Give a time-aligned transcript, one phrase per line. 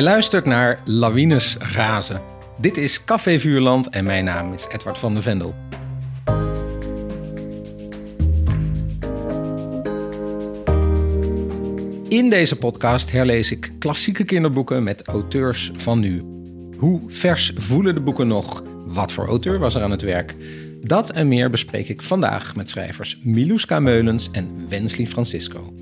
[0.00, 2.20] Je luistert naar Lawines Razen.
[2.58, 5.54] Dit is Café Vuurland en mijn naam is Edward van de Vendel.
[12.08, 16.24] In deze podcast herlees ik klassieke kinderboeken met auteurs van nu.
[16.76, 18.62] Hoe vers voelen de boeken nog?
[18.86, 20.34] Wat voor auteur was er aan het werk?
[20.82, 25.72] Dat en meer bespreek ik vandaag met schrijvers Miluska Meulens en Wensley Francisco.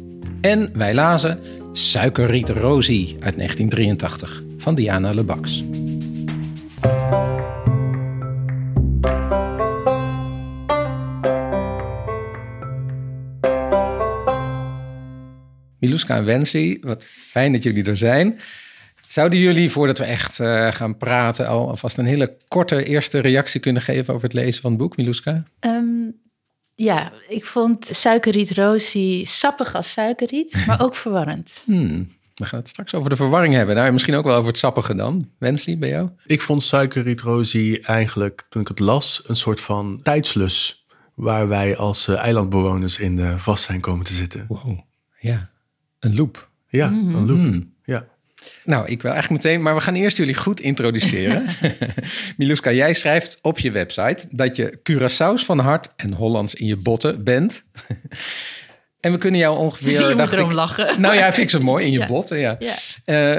[0.41, 1.41] En wij lazen
[1.79, 5.63] Suikerriet Rosie uit 1983 van Diana Lebax.
[15.79, 18.39] Miluska en Wensley, wat fijn dat jullie er zijn.
[19.07, 23.61] Zouden jullie, voordat we echt uh, gaan praten, al alvast een hele korte eerste reactie
[23.61, 25.43] kunnen geven over het lezen van het boek, Miluska?
[25.61, 26.15] Um,
[26.85, 31.63] ja, ik vond suikerriet Rosie sappig als suikerriet, maar ook verwarrend.
[31.65, 32.17] Hmm.
[32.35, 33.75] We gaan het straks over de verwarring hebben.
[33.77, 35.31] Nou, misschien ook wel over het sappige dan.
[35.39, 36.09] Wensley, bij jou?
[36.27, 40.87] Ik vond suikerriet Rosie eigenlijk, toen ik het las, een soort van tijdslus.
[41.15, 44.45] Waar wij als uh, eilandbewoners in vast zijn komen te zitten.
[44.49, 44.79] Wow,
[45.19, 45.51] ja.
[45.99, 46.51] Een loop.
[46.69, 47.15] Ja, mm.
[47.15, 47.37] een loop.
[47.37, 47.75] Mm.
[48.65, 51.47] Nou, ik wil eigenlijk meteen, maar we gaan eerst jullie goed introduceren.
[52.37, 56.77] Miluska, jij schrijft op je website dat je Curaçao's van hart en Hollands in je
[56.77, 57.65] botten bent.
[59.01, 60.09] en we kunnen jou ongeveer...
[60.09, 61.01] Je moet erom lachen.
[61.01, 62.57] Nou ja, vind ik zo mooi, in je botten, ja.
[62.59, 62.75] ja.
[63.05, 63.37] Uh,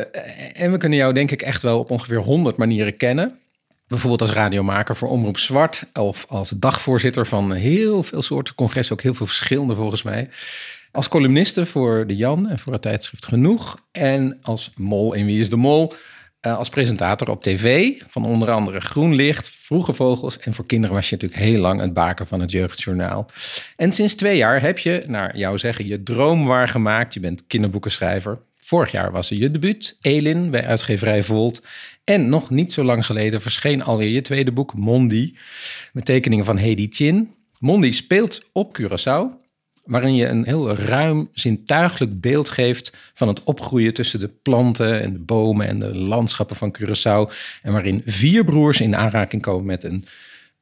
[0.61, 3.39] en we kunnen jou denk ik echt wel op ongeveer honderd manieren kennen.
[3.87, 9.01] Bijvoorbeeld als radiomaker voor Omroep Zwart of als dagvoorzitter van heel veel soorten congressen, ook
[9.01, 10.29] heel veel verschillende volgens mij.
[10.91, 13.87] Als columniste voor De Jan en voor het tijdschrift Genoeg.
[13.91, 15.93] En als mol in Wie is de Mol.
[16.47, 20.39] Uh, als presentator op tv van onder andere Groenlicht, Vroege Vogels.
[20.39, 23.29] En voor kinderen was je natuurlijk heel lang het baken van het Jeugdjournaal.
[23.75, 27.13] En sinds twee jaar heb je, naar jouw zeggen, je droom waargemaakt.
[27.13, 28.39] Je bent kinderboekenschrijver.
[28.59, 31.61] Vorig jaar was er je debuut, Elin, bij uitgeverij Volt.
[32.03, 35.37] En nog niet zo lang geleden verscheen alweer je tweede boek, Mondi.
[35.93, 37.33] Met tekeningen van Hedy Chin.
[37.59, 39.38] Mondi speelt op Curaçao
[39.89, 45.13] waarin je een heel ruim, zintuigelijk beeld geeft van het opgroeien tussen de planten en
[45.13, 47.33] de bomen en de landschappen van Curaçao.
[47.61, 50.05] En waarin vier broers in aanraking komen met een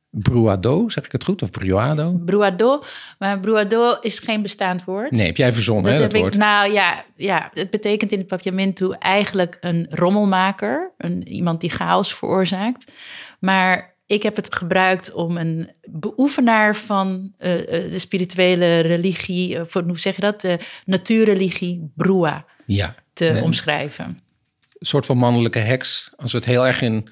[0.10, 1.42] Bruado, zeg ik het goed?
[1.42, 2.22] Of Bruado?
[2.26, 2.84] Bruado,
[3.20, 5.12] maar Bruado is geen bestaand woord.
[5.12, 8.18] Nee, heb jij verzonnen, dat hè, heb dat ik, Nou ja, ja, het betekent in
[8.18, 10.92] het papiamento eigenlijk een rommelmaker.
[10.98, 12.92] Een, iemand die chaos veroorzaakt.
[13.40, 20.00] Maar ik heb het gebruikt om een beoefenaar van uh, de spirituele religie, voor, hoe
[20.00, 24.06] zeg je dat, de natuurreligie Brua, ja, te omschrijven.
[24.06, 27.10] Een soort van mannelijke heks, als we het heel erg in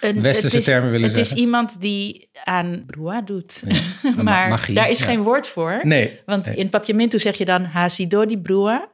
[0.00, 1.30] een, westerse is, termen willen het zeggen.
[1.30, 3.62] Het is iemand die aan Brua doet,
[4.02, 5.04] ja, maar magie, daar is ja.
[5.04, 5.80] geen woord voor.
[5.82, 6.20] Nee.
[6.26, 6.56] Want nee.
[6.56, 8.92] in Papiamento zeg je dan Hasidori Brua.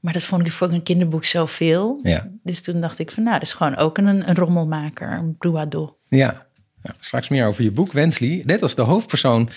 [0.00, 2.00] Maar dat vond ik voor een kinderboek zoveel.
[2.02, 2.30] Ja.
[2.42, 5.96] Dus toen dacht ik van, nou, dat is gewoon ook een, een rommelmaker, een Bruado.
[6.08, 6.46] Ja,
[6.82, 8.42] ja, straks meer over je boek, Wensley.
[8.46, 9.50] Net als de hoofdpersoon,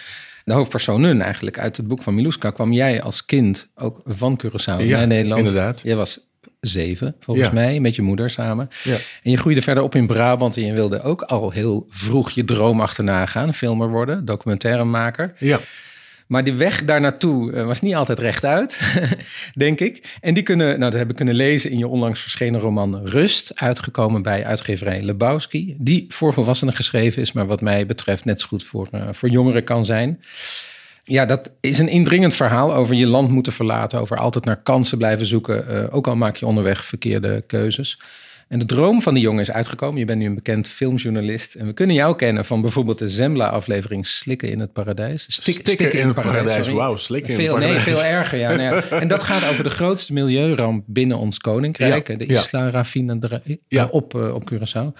[0.45, 4.83] de hoofdpersonen eigenlijk uit het boek van Miluska, kwam jij als kind ook van Curaçao
[4.85, 5.39] ja, naar Nederland.
[5.47, 5.81] inderdaad.
[5.83, 6.19] Jij was
[6.59, 7.53] zeven, volgens Ja.
[7.53, 8.69] mij, met je moeder samen.
[8.83, 8.95] Ja.
[9.23, 12.43] En je groeide verder op in Brabant en je wilde ook al heel vroeg je
[12.45, 15.33] droom achterna gaan, filmer worden, documentairemaker.
[15.37, 15.59] Ja,
[16.33, 18.81] Maar die weg daar naartoe eh, was niet altijd rechtuit,
[19.53, 20.17] denk ik.
[20.21, 23.51] En die kunnen, nou, dat heb ik kunnen lezen in je onlangs verschenen roman Rust,
[23.55, 25.75] uitgekomen bij uitgeverij Lebowski.
[25.77, 29.29] Die voor volwassenen geschreven is, maar wat mij betreft net zo goed voor, eh, voor
[29.29, 30.21] jongeren kan zijn.
[31.03, 34.97] Ja, dat is een indringend verhaal over je land moeten verlaten, over altijd naar kansen
[34.97, 37.99] blijven zoeken, eh, ook al maak je onderweg verkeerde keuzes.
[38.53, 39.99] En de droom van die jongen is uitgekomen.
[39.99, 41.55] Je bent nu een bekend filmjournalist.
[41.55, 45.25] En we kunnen jou kennen van bijvoorbeeld de Zembla-aflevering Slikken in het Paradijs.
[45.27, 46.67] Stik- stikken in het paradijs.
[46.67, 47.97] Wauw, slikken in het veel, Nee, paradijs.
[47.97, 48.37] veel erger.
[48.39, 48.81] Ja, nou ja.
[48.99, 52.07] En dat gaat over de grootste milieuramp binnen ons koninkrijk.
[52.07, 52.25] Ja, de.
[52.25, 53.85] Isla Rafinadra Ja.
[53.91, 54.99] op, eh, op Curaçao.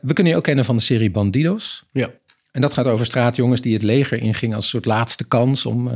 [0.00, 1.84] We kunnen je ook kennen van de serie Bandidos.
[1.92, 2.08] Ja,
[2.52, 5.88] En dat gaat over straatjongens die het leger ingingen als een soort laatste kans om,
[5.88, 5.94] eh,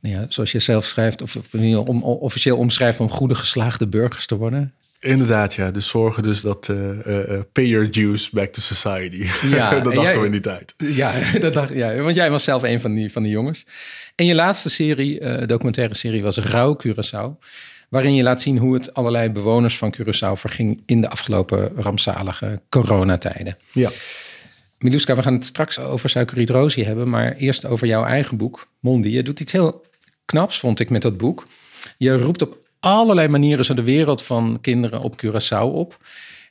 [0.00, 1.54] nou ja, zoals je zelf schrijft, of, of
[2.02, 4.72] officieel omschrijft, om goede geslaagde burgers te worden.
[5.00, 5.54] Inderdaad.
[5.54, 9.26] Ja, dus zorgen dus dat eh, eh, pay your dues back to society.
[9.48, 10.74] Ja, dat en dachten jij- we in die tijd.
[10.76, 13.66] Ja, dat dacht, ja, want jij was zelf een van die, van die jongens.
[14.14, 17.44] En je laatste serie, documentaire serie, was Rauw Curaçao.
[17.88, 22.60] Waarin je laat zien hoe het allerlei bewoners van Curaçao verging in de afgelopen rampzalige
[22.68, 23.56] coronatijden.
[23.72, 23.90] Ja,
[24.78, 28.68] Miluska, we gaan het straks over Suikerriet Rosie hebben, maar eerst over jouw eigen boek,
[28.80, 29.10] Mondi.
[29.10, 29.84] Je doet iets heel
[30.24, 31.46] knaps, vond ik, met dat boek.
[31.98, 35.98] Je roept op allerlei manieren zo de wereld van kinderen op Curaçao op.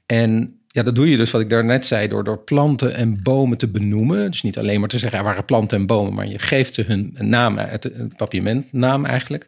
[0.06, 3.58] En ja, dat doe je dus, wat ik daarnet zei, door, door planten en bomen
[3.58, 4.32] te benoemen.
[4.32, 6.82] Dus niet alleen maar te zeggen, er waren planten en bomen, maar je geeft ze
[6.82, 9.48] hun naam, het, het papiermentnaam eigenlijk.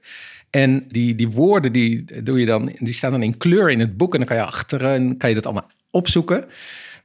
[0.49, 3.97] En die, die woorden die, doe je dan, die staan dan in kleur in het
[3.97, 4.11] boek.
[4.11, 6.45] En dan kan je achterin kan je dat allemaal opzoeken.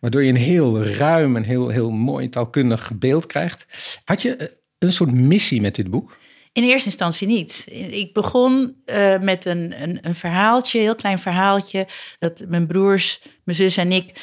[0.01, 3.67] Waardoor je een heel ruim en heel, heel mooi taalkundig beeld krijgt.
[4.05, 6.17] Had je een soort missie met dit boek?
[6.53, 7.65] In eerste instantie niet.
[7.91, 11.87] Ik begon uh, met een, een, een verhaaltje, een heel klein verhaaltje,
[12.19, 14.21] dat mijn broers, mijn zus en ik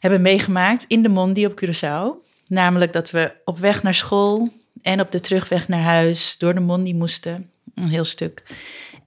[0.00, 2.30] hebben meegemaakt in de Mondi op Curaçao.
[2.46, 4.48] Namelijk dat we op weg naar school
[4.82, 8.42] en op de terugweg naar huis door de Mondi moesten, een heel stuk.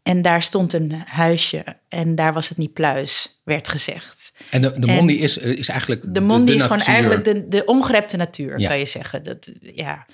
[0.03, 4.31] En daar stond een huisje en daar was het niet pluis, werd gezegd.
[4.49, 6.13] En de, de Mondi is, eh, is eigenlijk.
[6.13, 9.23] De Mondi is gewoon eigenlijk de, de ongerepte natuur, kan je zeggen.
[9.23, 10.05] Dat, ja.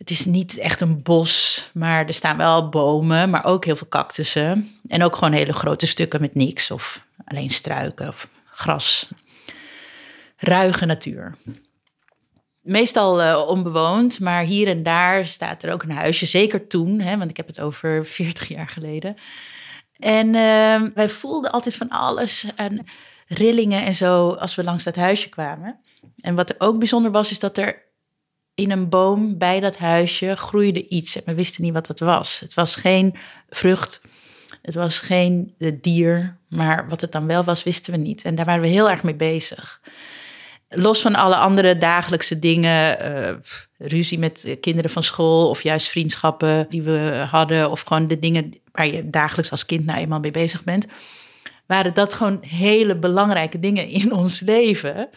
[0.00, 3.88] Het is niet echt een bos, maar er staan wel bomen, maar ook heel veel
[3.88, 4.78] cactussen.
[4.86, 9.08] En ook gewoon hele grote stukken met niks of alleen struiken of gras.
[10.36, 11.36] Ruige natuur.
[12.62, 16.26] Meestal uh, onbewoond, maar hier en daar staat er ook een huisje.
[16.26, 19.16] Zeker toen, hè, want ik heb het over 40 jaar geleden.
[19.96, 22.86] En uh, wij voelden altijd van alles en
[23.26, 25.80] rillingen en zo als we langs dat huisje kwamen.
[26.20, 27.88] En wat er ook bijzonder was, is dat er
[28.60, 31.16] in een boom bij dat huisje groeide iets.
[31.16, 32.40] En we wisten niet wat het was.
[32.40, 33.14] Het was geen
[33.48, 34.02] vrucht,
[34.62, 38.22] het was geen dier, maar wat het dan wel was, wisten we niet.
[38.22, 39.80] En daar waren we heel erg mee bezig.
[40.68, 43.34] Los van alle andere dagelijkse dingen, uh,
[43.78, 48.54] ruzie met kinderen van school of juist vriendschappen die we hadden, of gewoon de dingen
[48.72, 50.86] waar je dagelijks als kind nou eenmaal mee bezig bent,
[51.66, 55.08] waren dat gewoon hele belangrijke dingen in ons leven.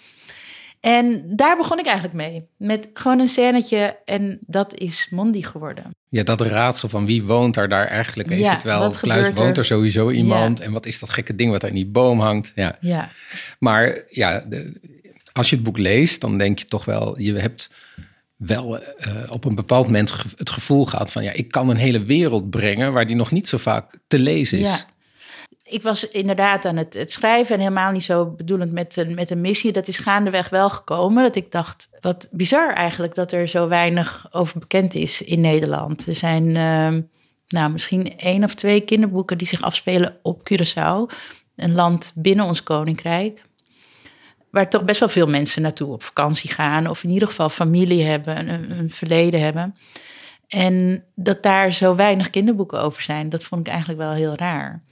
[0.83, 2.47] En daar begon ik eigenlijk mee.
[2.57, 5.95] Met gewoon een scènetje en dat is Mondi geworden.
[6.09, 8.29] Ja, dat raadsel van wie woont daar daar eigenlijk?
[8.29, 10.59] Is het wel, Kluis woont er sowieso iemand?
[10.59, 12.51] En wat is dat gekke ding wat daar in die boom hangt?
[12.55, 12.77] Ja.
[12.79, 13.09] ja.
[13.59, 14.73] Maar ja, de,
[15.33, 17.19] als je het boek leest, dan denk je toch wel...
[17.19, 17.69] je hebt
[18.35, 18.83] wel uh,
[19.29, 21.23] op een bepaald moment het gevoel gehad van...
[21.23, 24.59] ja, ik kan een hele wereld brengen waar die nog niet zo vaak te lezen
[24.59, 24.65] is.
[24.65, 24.92] Ja
[25.63, 29.29] ik was inderdaad aan het, het, schrijven en helemaal niet zo bedoelend met een, met
[29.29, 29.71] een missie.
[29.71, 31.23] Dat is gaandeweg wel gekomen.
[31.23, 36.07] Dat ik dacht, wat bizar eigenlijk dat er zo weinig over bekend is in Nederland.
[36.07, 37.01] Er zijn uh,
[37.47, 41.15] nou, misschien één of twee kinderboeken die zich afspelen op Curaçao.
[41.55, 43.41] Een land binnen ons koninkrijk.
[44.51, 46.87] Waar toch best wel veel mensen naartoe op vakantie gaan.
[46.87, 49.75] Of in ieder geval familie hebben, een, een verleden hebben.
[50.47, 54.83] En dat daar zo weinig kinderboeken over zijn, dat vond ik eigenlijk wel heel raar.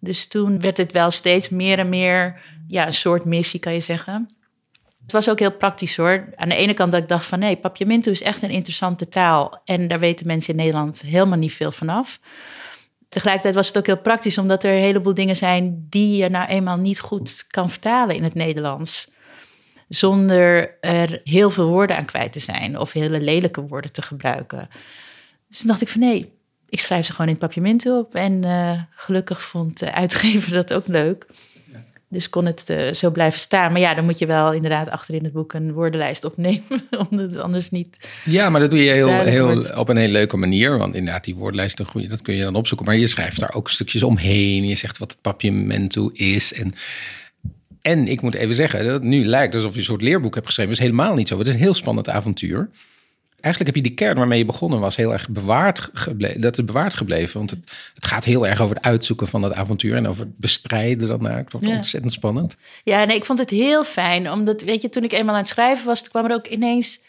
[0.00, 3.80] Dus toen werd het wel steeds meer en meer ja, een soort missie, kan je
[3.80, 4.30] zeggen.
[5.02, 6.28] Het was ook heel praktisch hoor.
[6.36, 9.60] Aan de ene kant dat ik dacht van nee, Papiamento is echt een interessante taal.
[9.64, 12.20] En daar weten mensen in Nederland helemaal niet veel vanaf.
[13.08, 16.48] Tegelijkertijd was het ook heel praktisch, omdat er een heleboel dingen zijn die je nou
[16.48, 19.12] eenmaal niet goed kan vertalen in het Nederlands.
[19.88, 24.68] Zonder er heel veel woorden aan kwijt te zijn of hele lelijke woorden te gebruiken.
[25.48, 26.35] Dus toen dacht ik van nee,
[26.76, 28.14] ik schrijf ze gewoon in het papiamento op.
[28.14, 31.26] En uh, gelukkig vond de uitgever dat ook leuk.
[32.08, 33.72] Dus kon het uh, zo blijven staan.
[33.72, 36.62] Maar ja, dan moet je wel inderdaad achter in het boek een woordenlijst opnemen.
[37.10, 38.08] Omdat het anders niet.
[38.24, 40.78] Ja, maar dat doe je heel, heel, op een hele leuke manier.
[40.78, 41.76] Want inderdaad, die woordenlijst,
[42.08, 42.86] dat kun je dan opzoeken.
[42.86, 44.66] Maar je schrijft daar ook stukjes omheen.
[44.66, 46.52] Je zegt wat het papiamento is.
[46.52, 46.74] En,
[47.82, 50.46] en ik moet even zeggen, dat het nu lijkt alsof je een soort leerboek hebt
[50.46, 50.72] geschreven.
[50.72, 51.38] Dat is helemaal niet zo.
[51.38, 52.70] Het is een heel spannend avontuur
[53.40, 56.40] eigenlijk heb je die kern waarmee je begonnen was heel erg bewaard gebleven.
[56.40, 57.38] Dat is bewaard gebleven.
[57.38, 57.60] Want het,
[57.94, 61.38] het, gaat heel erg over het uitzoeken van dat avontuur en over het bestrijden daarna.
[61.38, 62.56] Ik vond het ontzettend spannend.
[62.84, 64.30] Ja, nee, ik vond het heel fijn.
[64.30, 67.00] Omdat, weet je, toen ik eenmaal aan het schrijven was, kwam er ook ineens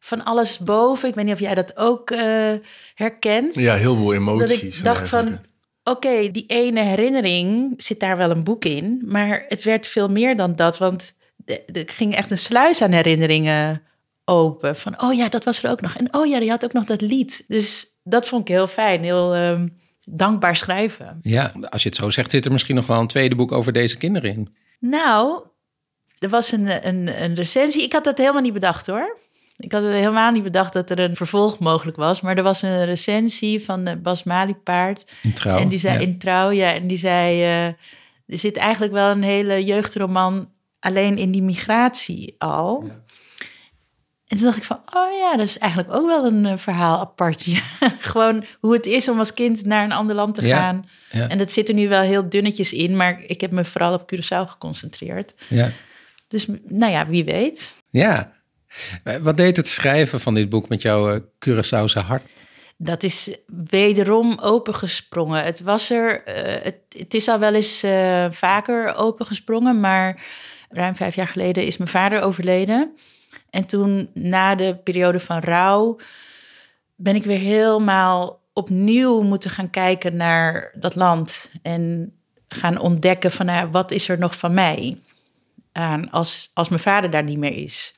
[0.00, 1.08] van alles boven.
[1.08, 2.52] Ik weet niet of jij dat ook uh,
[2.94, 3.54] herkent.
[3.54, 4.60] Ja, heel veel emoties.
[4.60, 5.38] Dat ik dacht van,
[5.84, 9.02] oké, die ene herinnering zit daar wel een boek in.
[9.04, 11.14] Maar het werd veel meer dan dat, want
[11.46, 13.82] er ging echt een sluis aan herinneringen
[14.24, 14.76] open.
[14.76, 15.96] Van, oh ja, dat was er ook nog.
[15.96, 17.44] En oh ja, die had ook nog dat lied.
[17.48, 21.18] Dus dat vond ik heel fijn, heel um, dankbaar schrijven.
[21.22, 23.72] Ja, als je het zo zegt, zit er misschien nog wel een tweede boek over
[23.72, 24.56] deze kinderen in.
[24.80, 25.42] Nou,
[26.18, 27.82] er was een, een, een recensie.
[27.82, 29.18] Ik had dat helemaal niet bedacht hoor.
[29.56, 32.20] Ik had het helemaal niet bedacht dat er een vervolg mogelijk was.
[32.20, 35.12] Maar er was een recensie van de Bas Maliepaard.
[35.22, 35.58] In trouw.
[35.58, 36.74] En die zei, In trouw, ja.
[36.74, 37.66] En die zei, uh,
[38.26, 42.84] er zit eigenlijk wel een hele jeugdroman alleen in die migratie al.
[42.86, 43.03] Ja.
[44.26, 47.00] En toen dacht ik van, oh ja, dat is eigenlijk ook wel een uh, verhaal
[47.00, 47.60] apartje.
[47.98, 50.88] Gewoon hoe het is om als kind naar een ander land te gaan.
[51.10, 51.28] Ja.
[51.28, 54.14] En dat zit er nu wel heel dunnetjes in, maar ik heb me vooral op
[54.14, 55.34] Curaçao geconcentreerd.
[55.48, 55.70] Ja.
[56.28, 57.76] Dus nou ja, wie weet.
[57.90, 58.32] Ja.
[59.20, 62.22] Wat deed het schrijven van dit boek met jouw uh, Curaçaose hart?
[62.76, 63.36] Dat is
[63.68, 65.44] wederom opengesprongen.
[65.44, 67.84] Het was er, uh, het, het, is al wel eens
[68.36, 70.24] vaker opengesprongen, maar
[70.68, 72.96] ruim vijf jaar geleden is mijn vader overleden.
[73.54, 75.98] En toen, na de periode van rouw,
[76.94, 82.12] ben ik weer helemaal opnieuw moeten gaan kijken naar dat land en
[82.48, 84.98] gaan ontdekken van nou, wat is er nog van mij
[85.72, 87.94] aan als, als mijn vader daar niet meer is.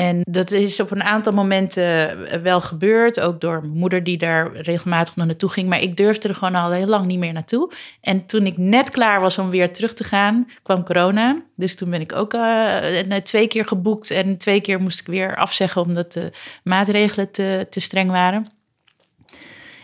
[0.00, 3.20] En dat is op een aantal momenten eh, wel gebeurd.
[3.20, 5.68] Ook door mijn moeder die daar regelmatig nog naartoe ging.
[5.68, 7.72] Maar ik durfde er gewoon al heel lang niet meer naartoe.
[8.00, 11.42] En toen ik net klaar was om weer terug te gaan, kwam corona.
[11.56, 14.10] Dus toen ben ik ook uh, twee keer geboekt.
[14.10, 16.32] En twee keer moest ik weer afzeggen omdat de
[16.64, 18.46] maatregelen te, te streng waren.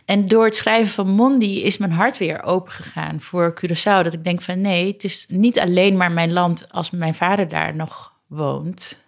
[0.05, 4.03] En door het schrijven van Mondi is mijn hart weer open gegaan voor Curaçao.
[4.03, 7.49] Dat ik denk van nee, het is niet alleen maar mijn land als mijn vader
[7.49, 9.05] daar nog woont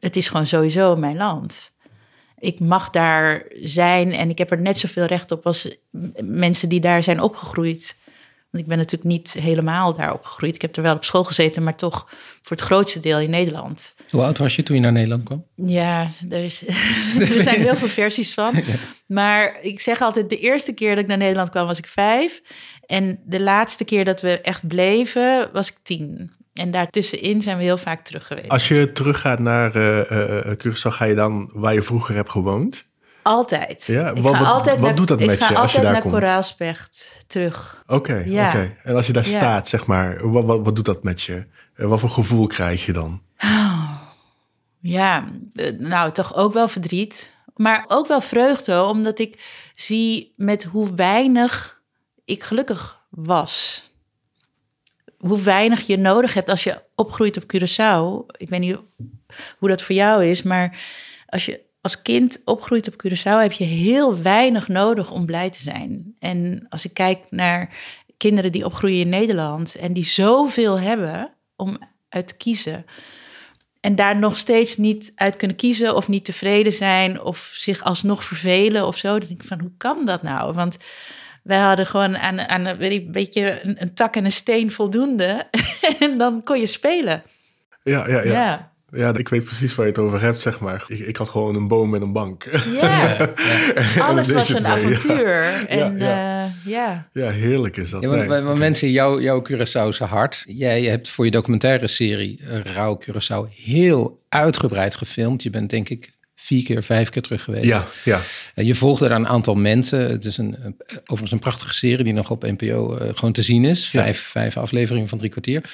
[0.00, 1.72] het is gewoon sowieso mijn land.
[2.38, 5.76] Ik mag daar zijn en ik heb er net zoveel recht op als
[6.22, 7.96] mensen die daar zijn opgegroeid.
[8.50, 10.54] Want ik ben natuurlijk niet helemaal daar opgegroeid.
[10.54, 12.06] Ik heb er wel op school gezeten, maar toch
[12.42, 13.94] voor het grootste deel in Nederland.
[14.10, 15.44] Hoe oud was je toen je naar Nederland kwam?
[15.54, 16.66] Ja, er, is,
[17.18, 18.54] er zijn heel veel versies van.
[19.06, 22.42] Maar ik zeg altijd, de eerste keer dat ik naar Nederland kwam was ik vijf.
[22.86, 26.32] En de laatste keer dat we echt bleven was ik tien.
[26.58, 28.48] En daartussenin zijn we heel vaak terug geweest.
[28.48, 32.86] Als je teruggaat naar uh, uh, Curaçao, ga je dan waar je vroeger hebt gewoond?
[33.22, 33.84] Altijd.
[33.86, 36.04] Ja, wat, wat, altijd wat doet dat met je als je daar komt?
[36.04, 37.82] Ik ga altijd naar Koraalspecht terug.
[37.86, 38.48] Oké, ja.
[38.48, 38.76] oké.
[38.84, 41.44] En als je daar staat, zeg maar, wat, wat, wat doet dat met je?
[41.76, 43.22] Wat voor gevoel krijg je dan?
[43.44, 43.96] Oh,
[44.80, 45.28] ja,
[45.78, 47.36] nou toch ook wel verdriet.
[47.56, 49.40] Maar ook wel vreugde, omdat ik
[49.74, 51.80] zie met hoe weinig
[52.24, 53.87] ik gelukkig was
[55.18, 58.36] hoe weinig je nodig hebt als je opgroeit op Curaçao.
[58.36, 58.78] Ik weet niet
[59.58, 60.80] hoe dat voor jou is, maar
[61.26, 65.62] als je als kind opgroeit op Curaçao, heb je heel weinig nodig om blij te
[65.62, 66.14] zijn.
[66.18, 67.74] En als ik kijk naar
[68.16, 72.84] kinderen die opgroeien in Nederland en die zoveel hebben om uit te kiezen.
[73.80, 78.24] En daar nog steeds niet uit kunnen kiezen of niet tevreden zijn of zich alsnog
[78.24, 79.18] vervelen of zo.
[79.18, 80.52] Dan denk ik van, hoe kan dat nou?
[80.52, 80.76] Want
[81.48, 85.46] wij hadden gewoon aan, aan een beetje een, een tak en een steen voldoende.
[86.00, 87.22] en dan kon je spelen.
[87.82, 88.32] Ja, ja, ja.
[88.32, 88.72] ja.
[88.90, 90.84] Ja, ik weet precies waar je het over hebt, zeg maar.
[90.86, 92.44] Ik, ik had gewoon een boom met een bank.
[92.80, 93.28] Ja,
[94.08, 95.42] alles was een avontuur.
[95.66, 97.08] En, ja, uh, ja.
[97.12, 97.30] ja.
[97.30, 98.02] heerlijk is dat.
[98.02, 100.44] Ja, maar, nee, mensen, jouw, jouw Curaçaose hart.
[100.46, 102.40] Jij hebt voor je documentaire serie
[102.74, 105.42] Rauw Curaçao heel uitgebreid gefilmd.
[105.42, 107.64] Je bent denk ik vier keer, vijf keer terug geweest.
[107.64, 108.20] Ja, ja.
[108.54, 110.10] Uh, je volgde er een aantal mensen.
[110.10, 113.64] Het is een, overigens een prachtige serie die nog op NPO uh, gewoon te zien
[113.64, 113.88] is.
[113.88, 115.70] Vijf, vijf afleveringen van drie kwartier.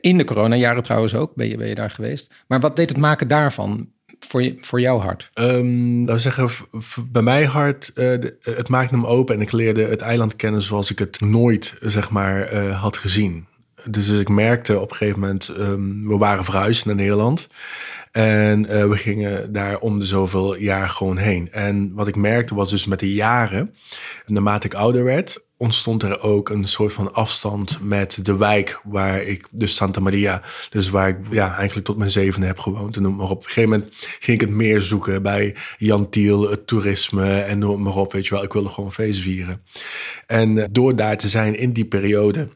[0.00, 2.34] In de coronajaren trouwens ook, ben je, ben je daar geweest.
[2.46, 3.88] Maar wat deed het maken daarvan
[4.20, 5.30] voor, je, voor jouw hart?
[5.34, 6.48] Um, nou zeggen,
[7.10, 8.06] bij mijn hart, uh,
[8.40, 12.10] het maakte hem open en ik leerde het eiland kennen zoals ik het nooit, zeg
[12.10, 13.46] maar, uh, had gezien.
[13.90, 17.48] Dus, dus ik merkte op een gegeven moment, um, we waren verhuisd naar Nederland.
[18.14, 21.52] En uh, we gingen daar om de zoveel jaar gewoon heen.
[21.52, 23.74] En wat ik merkte was dus met de jaren,
[24.26, 29.22] naarmate ik ouder werd, ontstond er ook een soort van afstand met de wijk waar
[29.22, 32.96] ik, dus Santa Maria, dus waar ik ja, eigenlijk tot mijn zevende heb gewoond.
[32.96, 33.30] En noem maar op.
[33.30, 37.58] Op een gegeven moment ging ik het meer zoeken bij Jan Tiel, het toerisme en
[37.58, 38.12] noem maar op.
[38.12, 39.62] Weet je wel, ik wilde gewoon feest vieren.
[40.26, 42.48] En uh, door daar te zijn in die periode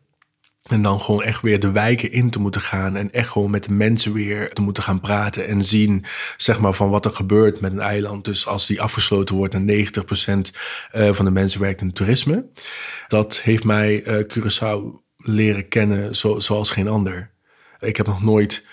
[0.69, 2.97] en dan gewoon echt weer de wijken in te moeten gaan.
[2.97, 5.47] En echt gewoon met de mensen weer te moeten gaan praten.
[5.47, 6.05] En zien,
[6.37, 8.25] zeg maar, van wat er gebeurt met een eiland.
[8.25, 10.55] Dus als die afgesloten wordt en 90%
[10.91, 12.47] eh, van de mensen werkt in toerisme.
[13.09, 17.31] Dat heeft mij uh, Curaçao leren kennen zo, zoals geen ander.
[17.81, 18.65] Ik heb nog nooit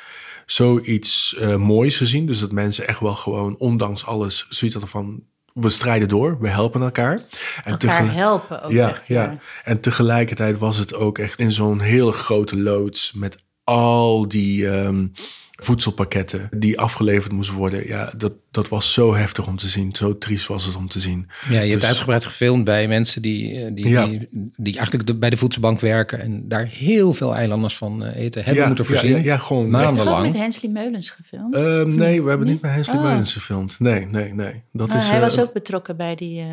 [0.46, 2.26] zoiets uh, moois gezien.
[2.26, 5.24] Dus dat mensen echt wel gewoon, ondanks alles, zoiets hadden van
[5.56, 7.20] we strijden door, we helpen elkaar.
[7.64, 9.24] En elkaar helpen ook ja, echt, ja.
[9.24, 9.38] ja.
[9.64, 15.12] En tegelijkertijd was het ook echt in zo'n hele grote loods met al die um,
[15.56, 17.88] voedselpakketten die afgeleverd moesten worden.
[17.88, 19.96] Ja, dat, dat was zo heftig om te zien.
[19.96, 21.30] Zo triest was het om te zien.
[21.50, 24.06] Ja, je hebt dus- uitgebreid gefilmd bij mensen die, eh, die, ja.
[24.06, 28.44] die, die, eigenlijk bij de voedselbank werken en daar heel veel eilanders van eh, eten
[28.44, 29.12] hebben ja, moeten voorzien.
[29.12, 30.16] Ja, ja, gewoon maandenlang.
[30.16, 31.56] Heb je met Hensley Meulens gefilmd?
[31.56, 33.04] Uh, nee, we hebben niet met Hensley oh.
[33.04, 33.80] Meulens gefilmd.
[33.80, 34.64] Nee, nee, nee.
[34.72, 36.40] Dat is, hij uh, was ook betrokken bij die...
[36.40, 36.48] Uh,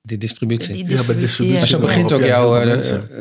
[0.00, 0.74] de distributie.
[0.74, 1.06] Die distributie.
[1.06, 1.58] Ja, bij distributie.
[1.58, 2.76] Maar zo begint ook jouw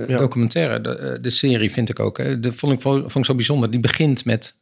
[0.08, 0.82] documentaire.
[0.82, 2.18] De, de, serie vind ik ook.
[2.18, 2.40] Hè.
[2.40, 3.72] De vond ik, vond ik zo bijzonder.
[3.72, 4.56] Die begint met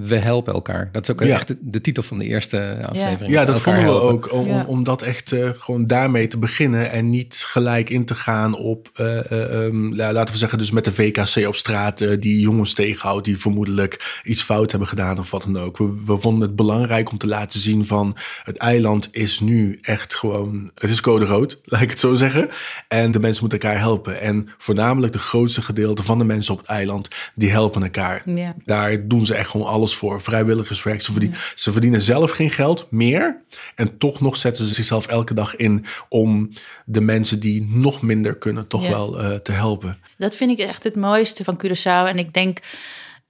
[0.00, 0.88] we helpen elkaar.
[0.92, 1.34] Dat is ook ja.
[1.34, 3.32] echt de, de, titel van de eerste aflevering.
[3.32, 4.08] Ja, dat vonden we helpen.
[4.08, 4.32] ook.
[4.32, 4.64] Om, ja.
[4.66, 6.90] om dat echt uh, gewoon daarmee te beginnen.
[6.90, 10.84] En niet gelijk in te gaan op, uh, uh, um, laten we zeggen, dus met
[10.84, 11.98] de VKC op straat.
[12.20, 15.78] die jongens tegenhoudt die vermoedelijk iets fout hebben gedaan of wat dan ook.
[15.78, 20.14] We, we vonden het belangrijk om te laten zien van het eiland is nu echt
[20.14, 22.48] gewoon, het is code rood, laat ik het zo zeggen.
[22.88, 24.20] En de mensen moeten elkaar helpen.
[24.20, 28.22] En voornamelijk de grootste gedeelte van de mensen op het eiland, die helpen elkaar.
[28.24, 28.54] Ja.
[28.64, 30.22] Daar doen ze echt gewoon alles alles voor.
[30.22, 31.02] Vrijwilligerswerk.
[31.02, 33.42] Ze, verdienen, ze verdienen zelf geen geld meer.
[33.74, 36.50] En toch nog zetten ze zichzelf elke dag in om
[36.84, 39.98] de mensen die nog minder kunnen, toch wel uh, te helpen.
[40.18, 42.08] Dat vind ik echt het mooiste van Curaçao.
[42.08, 42.58] En ik denk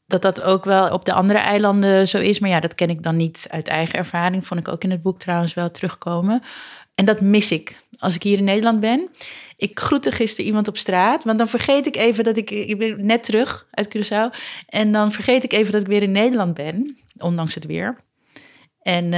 [0.06, 2.38] dat dat ook wel op de andere eilanden zo is.
[2.38, 4.46] Maar ja, dat ken ik dan niet uit eigen ervaring.
[4.46, 6.42] Vond ik ook in het boek trouwens wel terugkomen.
[6.94, 9.08] En dat mis ik als ik hier in Nederland ben.
[9.56, 13.06] Ik groette gisteren iemand op straat, want dan vergeet ik even dat ik, ik ben
[13.06, 14.36] net terug uit Curaçao.
[14.66, 18.04] En dan vergeet ik even dat ik weer in Nederland ben, ondanks het weer.
[18.82, 19.10] En uh,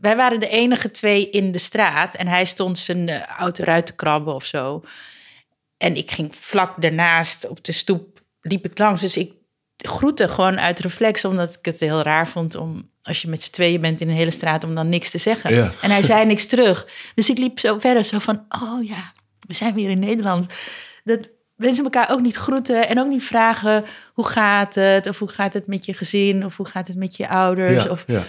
[0.00, 3.86] wij waren de enige twee in de straat en hij stond zijn uh, auto eruit
[3.86, 4.82] te krabben of zo.
[5.76, 9.00] En ik ging vlak daarnaast op de stoep, liep ik langs.
[9.00, 9.32] Dus ik
[9.76, 13.50] groette gewoon uit reflex, omdat ik het heel raar vond om als je met z'n
[13.50, 15.72] tweeën bent in een hele straat om dan niks te zeggen.
[15.80, 16.88] En hij zei niks terug.
[17.14, 19.12] Dus ik liep zo verder, zo van, oh ja,
[19.46, 20.46] we zijn weer in Nederland.
[21.04, 23.84] Dat mensen elkaar ook niet groeten en ook niet vragen
[24.14, 27.16] hoe gaat het, of hoe gaat het met je gezin, of hoe gaat het met
[27.16, 27.84] je ouders.
[27.84, 28.24] Ja, of, ja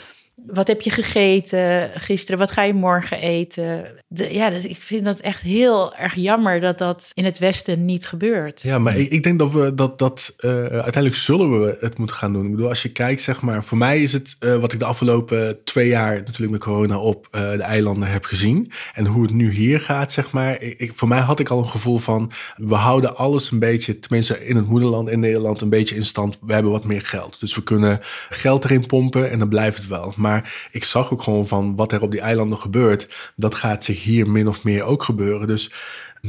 [0.48, 2.40] wat heb je gegeten gisteren?
[2.40, 3.86] Wat ga je morgen eten?
[4.08, 7.86] De, ja, dat, ik vind dat echt heel erg jammer dat dat in het Westen
[7.86, 8.62] niet gebeurt.
[8.62, 12.16] Ja, maar ik, ik denk dat we dat, dat uh, uiteindelijk zullen we het moeten
[12.16, 12.46] gaan doen.
[12.46, 14.86] Ik bedoel, als je kijkt, zeg maar, voor mij is het uh, wat ik de
[14.86, 18.72] afgelopen twee jaar natuurlijk met corona op de eilanden heb gezien.
[18.94, 20.62] En hoe het nu hier gaat, zeg maar.
[20.62, 24.46] Ik, voor mij had ik al een gevoel van, we houden alles een beetje, tenminste
[24.46, 26.38] in het moederland in Nederland, een beetje in stand.
[26.42, 27.40] We hebben wat meer geld.
[27.40, 28.00] Dus we kunnen
[28.30, 30.14] geld erin pompen en dan blijft het wel.
[30.16, 30.35] Maar
[30.72, 33.15] ik zag ook gewoon van wat er op die eilanden gebeurt.
[33.36, 35.48] Dat gaat zich hier min of meer ook gebeuren.
[35.48, 35.72] Dus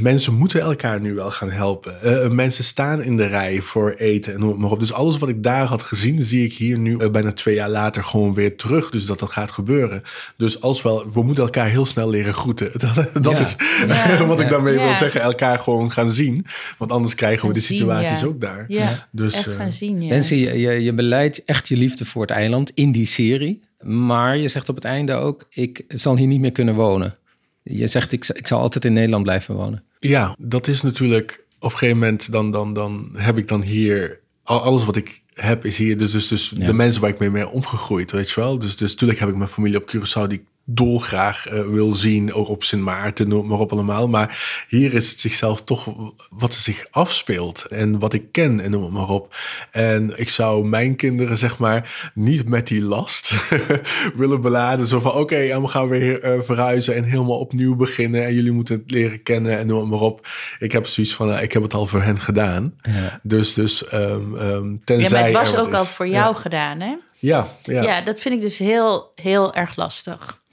[0.00, 1.94] mensen moeten elkaar nu wel gaan helpen.
[2.04, 4.80] Uh, mensen staan in de rij voor eten en noem maar op.
[4.80, 7.70] Dus alles wat ik daar had gezien, zie ik hier nu uh, bijna twee jaar
[7.70, 8.90] later gewoon weer terug.
[8.90, 10.02] Dus dat dat gaat gebeuren.
[10.36, 12.70] Dus als wel, we moeten elkaar heel snel leren groeten.
[12.94, 13.44] Dat, dat ja.
[13.44, 14.26] is ja.
[14.26, 14.86] wat ik daarmee ja.
[14.86, 15.20] wil zeggen.
[15.20, 16.46] Elkaar gewoon gaan zien.
[16.78, 18.64] Want anders krijgen we de situaties zien, ook daar.
[18.68, 20.02] Ja, dus, echt gaan zien.
[20.02, 20.08] Ja.
[20.08, 23.60] Mensen, je, je, je beleidt echt je liefde voor het eiland in die serie.
[23.80, 27.16] Maar je zegt op het einde ook, ik zal hier niet meer kunnen wonen.
[27.62, 29.84] Je zegt, ik, ik zal altijd in Nederland blijven wonen.
[29.98, 34.20] Ja, dat is natuurlijk op een gegeven moment, dan, dan, dan heb ik dan hier,
[34.42, 35.98] alles wat ik heb is hier.
[35.98, 36.66] Dus, dus, dus ja.
[36.66, 38.58] de mensen waar ik mee ben omgegroeid, weet je wel.
[38.58, 42.48] Dus, dus natuurlijk heb ik mijn familie op Curaçao die dolgraag uh, wil zien, ook
[42.48, 44.08] op Sint Maarten, noem maar op allemaal.
[44.08, 45.94] Maar hier is het zichzelf toch
[46.30, 49.36] wat ze zich afspeelt en wat ik ken en noem het maar op.
[49.70, 53.34] En ik zou mijn kinderen zeg maar niet met die last
[54.16, 54.86] willen beladen.
[54.86, 58.34] Zo van oké, okay, en we gaan weer uh, verhuizen en helemaal opnieuw beginnen en
[58.34, 60.26] jullie moeten het leren kennen en noem het maar op.
[60.58, 62.74] Ik heb zoiets van, uh, ik heb het al voor hen gedaan.
[62.82, 63.20] Ja.
[63.22, 65.78] Dus, dus um, um, tenzij Ja, maar het was ook is.
[65.78, 66.40] al voor jou ja.
[66.40, 66.94] gedaan, hè?
[67.18, 67.82] Ja, ja.
[67.82, 70.44] ja, dat vind ik dus heel, heel erg lastig.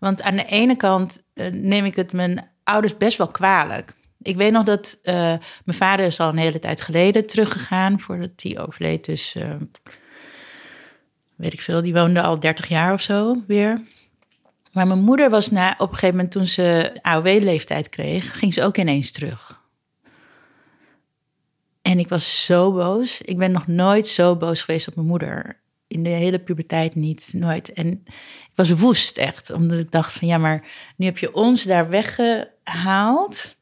[0.00, 3.94] Want aan de ene kant uh, neem ik het mijn ouders best wel kwalijk.
[4.22, 5.14] Ik weet nog dat uh,
[5.64, 9.04] mijn vader is al een hele tijd geleden teruggegaan voordat hij overleed.
[9.04, 9.54] Dus uh,
[11.36, 13.82] weet ik veel, die woonde al 30 jaar of zo weer.
[14.72, 18.62] Maar mijn moeder was na, op een gegeven moment toen ze AOW-leeftijd kreeg, ging ze
[18.62, 19.64] ook ineens terug.
[21.82, 23.20] En ik was zo boos.
[23.20, 27.30] Ik ben nog nooit zo boos geweest op mijn moeder in de hele puberteit niet,
[27.32, 27.72] nooit.
[27.72, 28.04] En
[28.56, 30.66] was woest echt, omdat ik dacht van ja, maar
[30.96, 33.55] nu heb je ons daar weggehaald,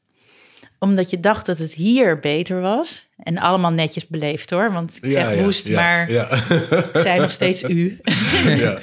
[0.85, 3.09] omdat je dacht dat het hier beter was.
[3.17, 7.31] En allemaal netjes beleefd hoor, want ik zeg ja, woest, ja, maar ik zei nog
[7.31, 8.01] steeds u.
[8.45, 8.79] ja.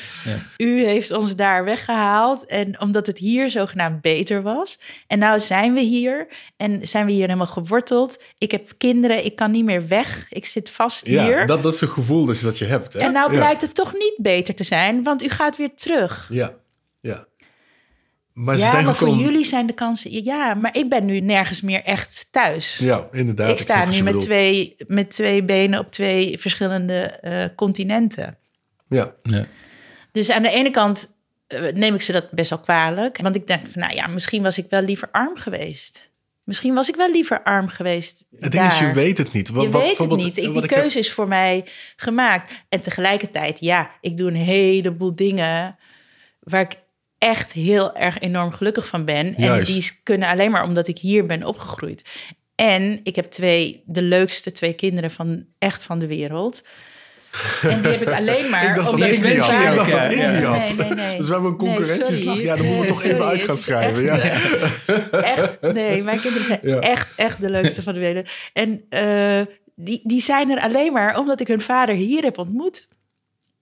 [0.58, 4.80] U heeft ons daar weggehaald en omdat het hier zogenaamd beter was.
[5.08, 8.22] En nou zijn we hier en zijn we hier helemaal geworteld.
[8.38, 10.26] Ik heb kinderen, ik kan niet meer weg.
[10.30, 11.48] Ik zit vast Ja, hier.
[11.48, 12.94] dat, dat is een gevoel dus dat je hebt.
[12.94, 13.00] Hè?
[13.00, 16.28] En nou blijkt het toch niet beter te zijn, want u gaat weer terug.
[16.32, 16.54] Ja.
[18.34, 20.24] Maar ze ja, zijn maar voor jullie zijn de kansen.
[20.24, 22.78] Ja, maar ik ben nu nergens meer echt thuis.
[22.78, 23.50] Ja, inderdaad.
[23.50, 28.38] ik sta nu met twee, met twee benen op twee verschillende eh, continenten.
[28.88, 29.46] Ja, Ja.
[30.12, 31.10] Dus aan de ene kant
[31.48, 33.18] eh, neem ik ze dat best wel kwalijk.
[33.22, 36.10] Want ik denk van, nou ja, misschien was ik wel liever arm geweest.
[36.44, 38.26] Misschien was ik wel liever arm geweest.
[38.40, 39.50] het ding is, je weet het niet.
[39.50, 40.38] Wat, je wat, weet het bijvoorbeeld, niet.
[40.38, 41.66] Ik, wat die heb- keuze is voor mij
[41.96, 42.64] gemaakt.
[42.70, 45.76] En tegelijkertijd, ja, ik doe een heleboel dingen
[46.40, 46.78] waar ik
[47.22, 49.36] echt heel erg enorm gelukkig van ben.
[49.36, 49.74] En Juist.
[49.74, 52.04] die kunnen alleen maar omdat ik hier ben opgegroeid.
[52.56, 56.62] En ik heb twee, de leukste twee kinderen van echt van de wereld.
[57.62, 59.52] En die heb ik alleen maar Ik dacht dat omdat ik ik hun had.
[59.70, 60.76] Ik dacht dat die had.
[60.76, 61.18] Nee, nee, nee.
[61.18, 62.34] Dus we hebben een concurrentieslag.
[62.34, 62.44] sorry.
[62.44, 64.04] ja, dan moeten we toch Nee, even sorry, uit gaan schrijven.
[64.04, 64.18] Ja.
[64.18, 66.80] echt, echt, nee, mijn kinderen zijn Ja.
[66.80, 68.30] echt, echt de leukste van de wereld.
[68.54, 69.42] En eh,
[69.76, 72.88] die, die zijn er alleen maar omdat ik hun vader hier heb ontmoet.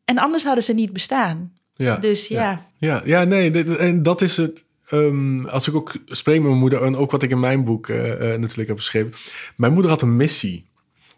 [0.05, 1.53] En anders hadden ze niet bestaan.
[1.85, 1.95] Ja.
[1.97, 2.65] Dus ja.
[2.77, 4.65] Ja, ja, nee, en dat is het.
[4.89, 7.87] ehm, als ik ook spreek met mijn moeder en ook wat ik in mijn boek
[7.87, 9.11] eh, eh, natuurlijk heb geschreven.
[9.55, 10.65] Mijn moeder had een missie.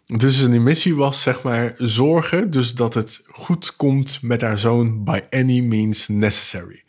[0.06, 5.04] Dus die missie was zeg maar zorgen dus dat het goed komt met haar zoon
[5.04, 6.82] by any means necessary.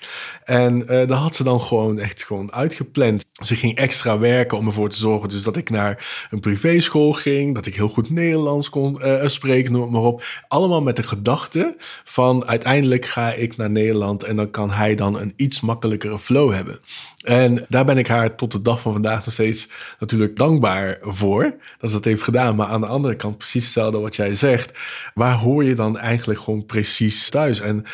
[0.43, 3.25] En uh, daar had ze dan gewoon echt gewoon uitgepland.
[3.43, 7.55] Ze ging extra werken om ervoor te zorgen dus dat ik naar een privéschool ging,
[7.55, 10.23] dat ik heel goed Nederlands kon uh, spreken, noem maar op.
[10.47, 15.19] Allemaal met de gedachte van uiteindelijk ga ik naar Nederland en dan kan hij dan
[15.19, 16.79] een iets makkelijkere flow hebben.
[17.23, 21.55] En daar ben ik haar tot de dag van vandaag nog steeds natuurlijk dankbaar voor.
[21.77, 22.55] Dat ze dat heeft gedaan.
[22.55, 24.71] Maar aan de andere kant, precies hetzelfde wat jij zegt.
[25.13, 27.59] Waar hoor je dan eigenlijk gewoon precies thuis?
[27.59, 27.85] En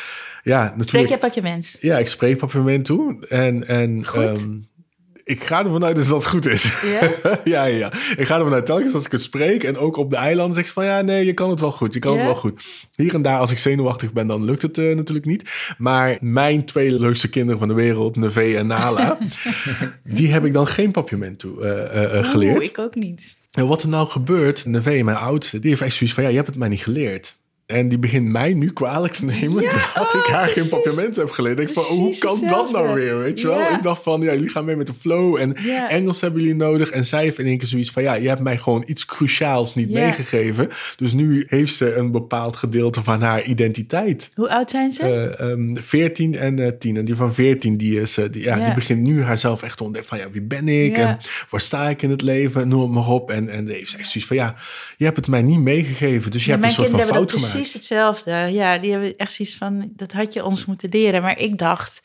[0.42, 0.88] ja, natuurlijk.
[0.88, 1.76] Spreek je papiermens?
[1.80, 3.26] Ja, ik spreek papiermens toe.
[3.28, 4.68] En, en um,
[5.30, 6.82] ik ga ervan uit dat dat goed is.
[6.82, 7.10] Ja?
[7.44, 10.16] ja, ja, Ik ga ervan uit telkens als ik het spreek en ook op de
[10.16, 11.94] eilanden zeg van ja, nee, je kan het wel goed.
[11.94, 12.62] Je kan het wel goed.
[12.96, 15.74] Hier en daar, als ik zenuwachtig ben, dan lukt het uh, natuurlijk niet.
[15.78, 19.18] Maar mijn twee leukste kinderen van de wereld, Neve en Nala,
[20.04, 22.56] die heb ik dan geen papierment toe uh, uh, geleerd.
[22.56, 23.38] Oh, ik ook niet.
[23.50, 26.36] En wat er nou gebeurt, Neve, mijn oudste, die heeft echt zoiets van ja, je
[26.36, 27.38] hebt het mij niet geleerd.
[27.70, 29.62] En die begint mij nu kwalijk te nemen
[29.94, 31.60] dat ik haar geen papierment heb geleerd.
[31.60, 33.60] Ik van, hoe kan dat nou weer, weet je wel?
[33.60, 35.54] Ik dacht van, ja, jullie gaan mee met de flow en
[35.88, 36.90] Engels hebben jullie nodig.
[36.90, 39.74] En zij heeft in één keer zoiets van, ja, je hebt mij gewoon iets cruciaals
[39.74, 40.68] niet meegegeven.
[40.96, 44.30] Dus nu heeft ze een bepaald gedeelte van haar identiteit.
[44.34, 45.36] Hoe oud zijn ze?
[45.40, 46.96] Uh, um, 14 en uh, 10.
[46.96, 49.84] En die van 14, die, is, uh, die, ja, die begint nu haarzelf echt te
[49.84, 50.96] ontdekken van, ja, wie ben ik?
[50.96, 51.18] En
[51.50, 52.68] waar sta ik in het leven?
[52.68, 53.30] Noem het maar op.
[53.30, 54.54] En, en heeft echt zoiets van, ja,
[54.96, 56.30] je hebt het mij niet meegegeven.
[56.30, 58.32] Dus je hebt een soort van fout gemaakt precies hetzelfde.
[58.32, 61.22] Ja, die hebben echt zoiets van, dat had je ons moeten leren.
[61.22, 62.00] Maar ik dacht,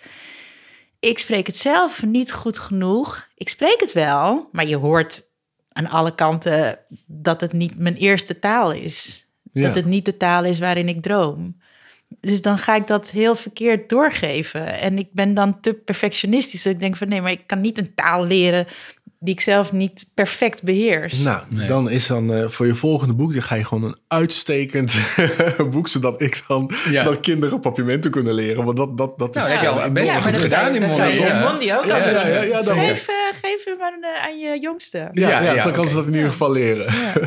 [1.00, 3.30] ik spreek het zelf niet goed genoeg.
[3.36, 5.24] Ik spreek het wel, maar je hoort
[5.72, 9.28] aan alle kanten dat het niet mijn eerste taal is.
[9.52, 11.58] Dat het niet de taal is waarin ik droom.
[12.20, 14.80] Dus dan ga ik dat heel verkeerd doorgeven.
[14.80, 16.66] En ik ben dan te perfectionistisch.
[16.66, 18.68] ik denk van nee, maar ik kan niet een taal leren
[19.26, 21.20] die ik zelf niet perfect beheers.
[21.20, 24.98] Nou, dan is dan uh, voor je volgende boek, dan ga je gewoon een uitstekend
[25.72, 27.04] boek, zodat ik dan, ja.
[27.04, 28.66] zodat kinderen papiermenten kunnen leren.
[28.66, 30.90] Want dat, dat, dat nou, is ja, heb je al best ja, goed gedaan in
[30.90, 31.14] Mondi.
[31.14, 31.50] Ja.
[31.50, 35.10] Mondi ook ja, ja, ja, ja, geef, uh, geef hem aan, uh, aan, je jongste.
[35.12, 36.94] Ja, ja, dan kan ze dat in ieder geval leren.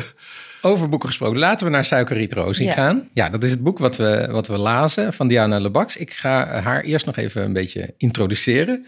[0.61, 1.39] Over boeken gesproken.
[1.39, 3.09] Laten we naar Suikerriet Rosie gaan.
[3.13, 5.97] Ja, dat is het boek wat we, wat we lazen van Diana Lebax.
[5.97, 8.85] Ik ga haar eerst nog even een beetje introduceren.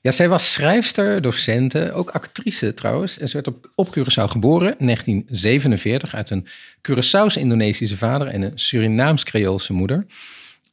[0.00, 3.18] Ja, zij was schrijfster, docente, ook actrice trouwens.
[3.18, 6.46] En ze werd op, Curaçao geboren in 1947 uit een
[6.82, 10.06] Curaçaose-Indonesische vader en een Surinaams-Creoolse moeder.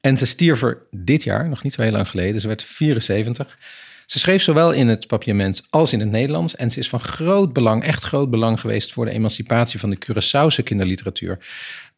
[0.01, 2.41] En ze stierf er dit jaar, nog niet zo heel lang geleden.
[2.41, 3.57] Ze werd 74.
[4.05, 6.55] Ze schreef zowel in het papiament als in het Nederlands.
[6.55, 9.97] En ze is van groot belang, echt groot belang geweest voor de emancipatie van de
[9.97, 11.38] Curaçaose kinderliteratuur.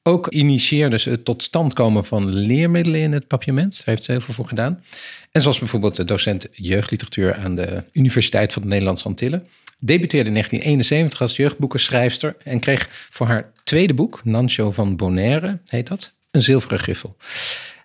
[0.08, 3.76] Ook initieerde ze het tot stand komen van leermiddelen in het papiament.
[3.78, 4.84] Daar heeft ze heel veel voor gedaan.
[5.32, 9.48] En zoals bijvoorbeeld de docent jeugdliteratuur aan de Universiteit van de Nederlandse Antillen.
[9.80, 15.88] Debuteerde in 1971 als jeugdboekenschrijfster en kreeg voor haar tweede boek, Nancho van Bonaire heet
[15.88, 17.16] dat, een zilveren griffel.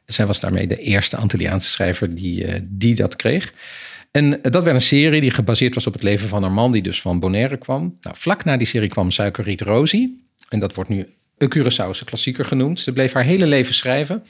[0.07, 3.53] Zij was daarmee de eerste Antilliaanse schrijver die, uh, die dat kreeg.
[4.11, 6.83] En dat werd een serie die gebaseerd was op het leven van haar man, die
[6.83, 7.97] dus van Bonaire kwam.
[8.01, 10.27] Nou, vlak na die serie kwam Suikerriet Rosie.
[10.49, 11.07] En dat wordt nu
[11.43, 12.81] een klassieker genoemd.
[12.81, 14.23] Ze bleef haar hele leven schrijven.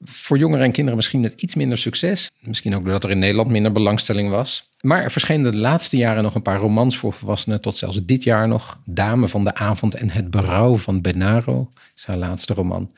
[0.00, 2.30] Voor jongeren en kinderen misschien met iets minder succes.
[2.40, 4.68] Misschien ook doordat er in Nederland minder belangstelling was.
[4.80, 7.60] Maar er verschenen de laatste jaren nog een paar romans voor volwassenen.
[7.60, 8.80] Tot zelfs dit jaar nog.
[8.84, 11.70] Dame van de avond en het berouw van Benaro.
[11.96, 12.92] Is haar laatste roman.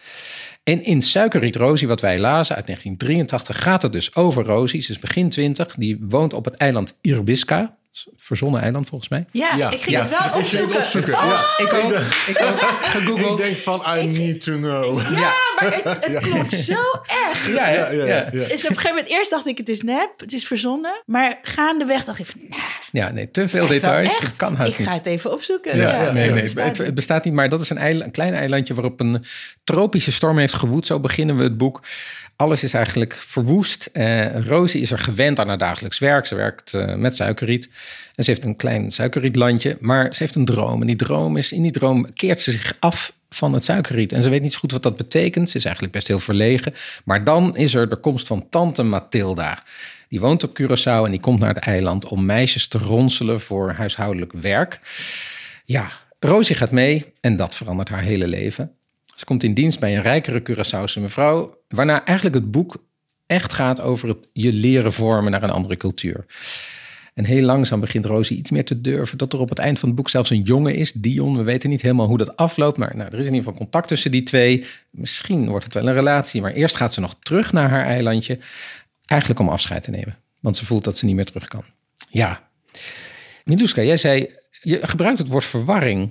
[0.63, 4.81] En in Suikerriet Rosie, wat wij lazen uit 1983, gaat het dus over Rosie.
[4.81, 5.75] Ze is begin 20.
[5.75, 7.77] Die woont op het eiland Irbiska
[8.17, 9.27] verzonnen eiland volgens mij.
[9.31, 10.77] Ja, ik ging het wel opzoeken.
[10.77, 11.15] opzoeken.
[11.15, 11.55] Oh!
[11.59, 11.93] Ja, ik ook.
[12.27, 13.39] Ik ook gegoogeld.
[13.39, 15.01] Ik denk van, I need to know.
[15.11, 16.81] Ja, maar het, het klopt zo
[17.31, 17.47] echt.
[17.47, 20.11] Ja, ja, ja, ja, Dus op een gegeven moment, eerst dacht ik, het is nep,
[20.17, 21.03] het is verzonnen.
[21.07, 22.61] Maar gaandeweg dacht ik van, nah,
[22.93, 24.19] Ja, nee, te veel details.
[24.19, 25.77] Het kan haast Ik ga het even opzoeken.
[25.77, 27.35] Ja, nee, nee, het, het, bestaat niet.
[27.35, 29.25] Maar dat is een, eiland, een klein eilandje waarop een
[29.65, 30.87] tropische storm heeft gewoed.
[30.87, 31.81] Zo beginnen we het boek.
[32.37, 33.91] Alles is eigenlijk verwoest.
[33.93, 36.27] Uh, Rosie is er gewend aan haar dagelijks werk.
[36.27, 37.71] Ze werkt uh, met suikerriet.
[38.15, 39.77] En ze heeft een klein suikerrietlandje.
[39.81, 40.81] Maar ze heeft een droom.
[40.81, 44.13] En die droom is, in die droom keert ze zich af van het suikerriet.
[44.13, 45.51] En ze weet niet zo goed wat dat betekent.
[45.51, 46.75] Ze is eigenlijk best heel verlegen.
[47.05, 49.63] Maar dan is er de komst van tante Mathilda.
[50.09, 53.73] Die woont op Curaçao en die komt naar het eiland om meisjes te ronselen voor
[53.73, 54.81] huishoudelijk werk.
[55.65, 58.73] Ja, Rosie gaat mee en dat verandert haar hele leven.
[59.17, 62.85] Ze komt in dienst bij een rijkere Curaçaose mevrouw, waarna eigenlijk het boek
[63.27, 66.27] echt gaat over het je leren vormen naar een andere cultuur.
[67.15, 69.19] En heel langzaam begint Rosie iets meer te durven.
[69.19, 71.37] Dat er op het eind van het boek zelfs een jongen is, Dion.
[71.37, 72.79] We weten niet helemaal hoe dat afloopt.
[72.79, 74.65] Maar nou, er is in ieder geval contact tussen die twee.
[74.91, 76.41] Misschien wordt het wel een relatie.
[76.41, 78.39] Maar eerst gaat ze nog terug naar haar eilandje.
[79.05, 80.19] Eigenlijk om afscheid te nemen.
[80.41, 81.65] Want ze voelt dat ze niet meer terug kan.
[82.09, 82.49] Ja.
[83.45, 84.31] Miluska, jij zei,
[84.63, 86.11] je gebruikt het woord verwarring.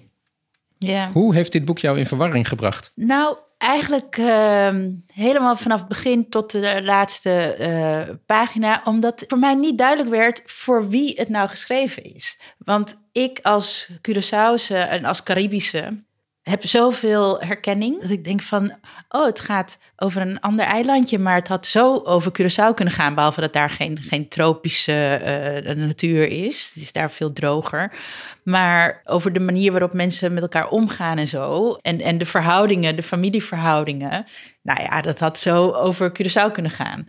[0.77, 1.11] Ja.
[1.11, 2.91] Hoe heeft dit boek jou in verwarring gebracht?
[2.95, 9.53] Nou, eigenlijk ehm, helemaal vanaf het begin tot de laatste eh, pagina, omdat voor mij
[9.53, 12.39] niet duidelijk werd voor wie het nou geschreven is.
[12.57, 16.03] Want ik als Curaçaose en als Caribische
[16.49, 18.73] heb zoveel herkenning dat ik denk van,
[19.09, 23.15] oh, het gaat over een ander eilandje, maar het had zo over Curaçao kunnen gaan,
[23.15, 26.71] behalve dat daar geen, geen tropische eh, natuur is.
[26.73, 27.93] Het is daar veel droger.
[28.43, 32.95] Maar over de manier waarop mensen met elkaar omgaan en zo, en, en de verhoudingen,
[32.95, 34.25] de familieverhoudingen,
[34.61, 37.07] nou ja, dat had zo over Curaçao kunnen gaan.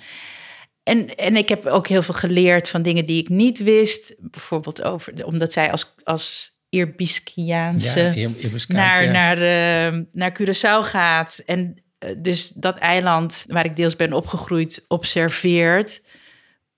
[0.83, 4.15] En, en ik heb ook heel veel geleerd van dingen die ik niet wist.
[4.19, 8.31] Bijvoorbeeld over, omdat zij als, als Irbiskiaanse Ja,
[8.69, 9.11] naar, ja.
[9.11, 11.43] naar, eh, naar Curaçao gaat.
[11.47, 16.03] En eh, dus dat eiland waar ik deels ben opgegroeid observeert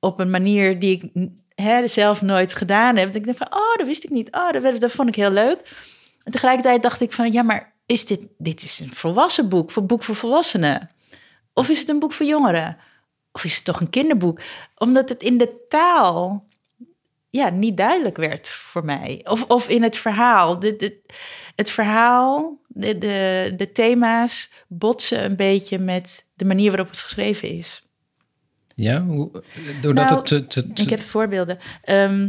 [0.01, 3.15] op een manier die ik hè, zelf nooit gedaan heb.
[3.15, 4.35] Ik denk van, oh, dat wist ik niet.
[4.37, 5.59] Oh, dat, dat vond ik heel leuk.
[6.25, 9.87] En tegelijkertijd dacht ik van, ja, maar is dit, dit is een volwassen boek, voor
[9.87, 10.91] boek voor volwassenen?
[11.53, 12.77] Of is het een boek voor jongeren?
[13.33, 14.41] Of is het toch een kinderboek?
[14.75, 16.48] Omdat het in de taal
[17.31, 19.21] ja, niet duidelijk werd voor mij.
[19.25, 20.59] Of, of in het verhaal.
[20.59, 21.01] De, de,
[21.57, 27.49] het verhaal, de, de, de thema's botsen een beetje met de manier waarop het geschreven
[27.49, 27.83] is.
[28.75, 29.43] Ja, hoe,
[29.83, 30.81] doordat Nou, het...
[30.81, 31.59] Ik heb voorbeelden.
[31.83, 32.29] Ehm,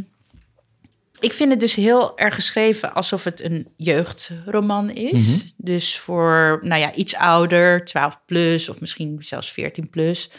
[1.19, 5.27] ik vind het dus heel erg geschreven alsof het een jeugdroman is.
[5.27, 5.39] Mhm.
[5.55, 10.29] Dus voor, nou ja, iets ouder, 12 plus of misschien zelfs 14 plus.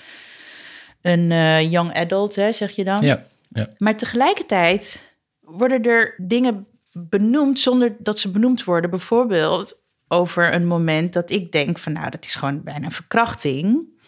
[1.03, 3.05] Een eh, young adult, hè, zeg je dan?
[3.05, 3.69] ja, ja.
[3.79, 8.91] Maar tegelijkertijd worden er dingen benoemd zonder dat ze benoemd worden.
[8.91, 13.99] Bijvoorbeeld over een moment dat ik denk van nou, dat is gewoon bijna een verkrachting.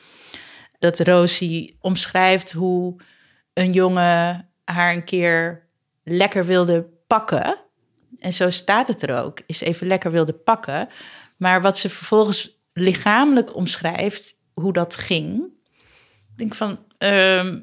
[0.78, 2.96] Dat Rosie omschrijft hoe
[3.52, 5.66] een jongen haar een keer
[6.02, 7.58] lekker wilde pakken.
[8.18, 10.88] En zo staat het er ook, is even lekker wilde pakken.
[11.36, 15.42] Maar wat ze vervolgens lichamelijk omschrijft, hoe dat ging.
[16.30, 17.60] Ik denk van, ehm,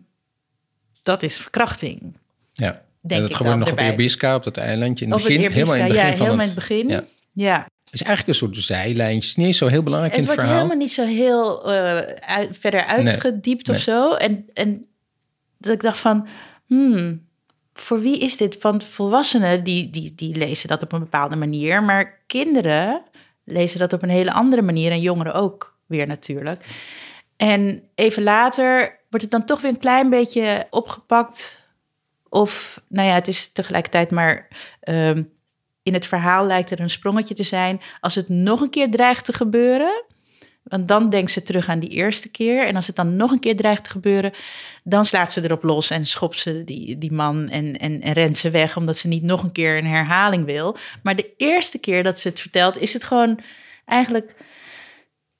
[1.10, 2.17] dat is verkrachting.
[2.54, 2.82] ja.
[3.02, 3.80] Denk en dat ik gebeurt dan nog op.
[3.80, 5.06] Irbiska, op dat eilandje.
[5.06, 6.56] In het begin, helemaal in het Irbiska, begin ja, van helemaal het...
[6.56, 6.88] in het begin.
[6.88, 7.04] Ja.
[7.48, 9.15] Ja, Het is eigenlijk een soort zijlijntje.
[9.15, 10.67] Het is niet eens zo heel belangrijk het in het wordt verhaal.
[10.67, 11.98] helemaal niet zo heel eh,
[12.36, 13.84] uit- verder uitgediept of nee.
[13.84, 14.13] zo.
[14.13, 14.86] En, en
[15.58, 16.28] dat ik dacht van,
[16.65, 17.26] hmm,
[17.74, 18.62] voor wie is dit?
[18.62, 23.02] Want volwassenen die, die, die lezen dat op een bepaalde manier, maar kinderen
[23.43, 26.65] lezen dat op een hele andere manier en jongeren ook weer natuurlijk.
[27.38, 31.63] En even later wordt het dan toch weer een klein beetje opgepakt.
[32.30, 34.48] Of, nou ja, het is tegelijkertijd maar
[34.80, 35.24] ehm,
[35.84, 37.82] in het verhaal lijkt er een sprongetje te zijn.
[38.00, 40.04] Als het nog een keer dreigt te gebeuren,
[40.63, 42.65] want dan denkt ze terug aan die eerste keer.
[42.65, 44.32] En als het dan nog een keer dreigt te gebeuren,
[44.84, 48.38] dan slaat ze erop los en schopt ze die, die man en, en, en rent
[48.38, 50.78] ze weg, omdat ze niet nog een keer een herhaling wil.
[51.04, 53.39] Maar de eerste keer dat ze het vertelt, is het gewoon
[53.86, 54.36] eigenlijk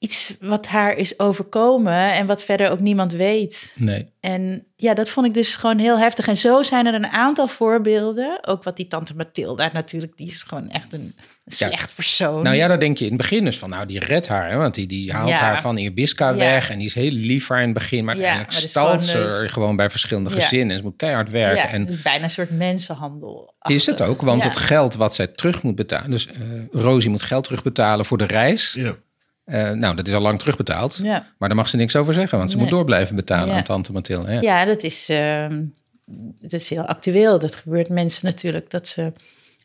[0.00, 3.72] iets wat haar is overkomen en wat verder ook niemand weet.
[3.74, 4.06] Nee.
[4.20, 6.28] En ja, dat vond ik dus gewoon heel heftig.
[6.28, 8.38] En zo zijn er een aantal voorbeelden.
[8.46, 11.14] Ook wat die tante Mathilda natuurlijk, die is gewoon echt een
[11.46, 12.42] slecht persoon.
[12.42, 14.50] Nou ja, dan denk je in het begin dus van, nou, die redt haar.
[14.50, 15.36] Hè, want die, die haalt Ja.
[15.38, 16.36] haar van Irbiska Ja.
[16.36, 16.70] weg.
[16.70, 18.04] En die is heel lief voor haar in het begin.
[18.04, 20.36] Maar is stalt ze gewoon, er gewoon bij verschillende Ja.
[20.40, 20.70] gezinnen.
[20.70, 21.56] En ze moet keihard werken.
[21.62, 23.54] ja, en het is bijna een soort mensenhandel.
[23.68, 24.48] is het ook, want Ja.
[24.48, 26.10] het geld wat zij terug moet betalen...
[26.10, 26.32] Dus eh
[26.70, 28.72] Rosie moet geld terugbetalen voor de reis.
[28.72, 28.94] Ja.
[29.50, 30.98] Eh, nou, dat is al lang terugbetaald.
[31.02, 31.26] Ja.
[31.38, 32.64] Maar daar mag ze niks over zeggen, want ze Nee.
[32.64, 33.54] moet door blijven betalen Ja.
[33.56, 34.32] aan tante Mathilde.
[34.32, 34.40] Ja.
[34.40, 35.62] Ja, dat is, ehm,
[36.40, 37.38] dat is heel actueel.
[37.38, 39.12] Dat gebeurt mensen natuurlijk, dat ze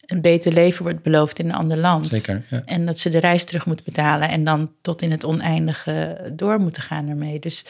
[0.06, 2.08] een beter leven wordt beloofd in een ander land.
[2.08, 2.62] Zeker, ja.
[2.66, 6.60] En dat ze de reis terug moeten betalen en dan tot in het oneindige door
[6.60, 7.40] moeten gaan ermee.
[7.40, 7.66] Dus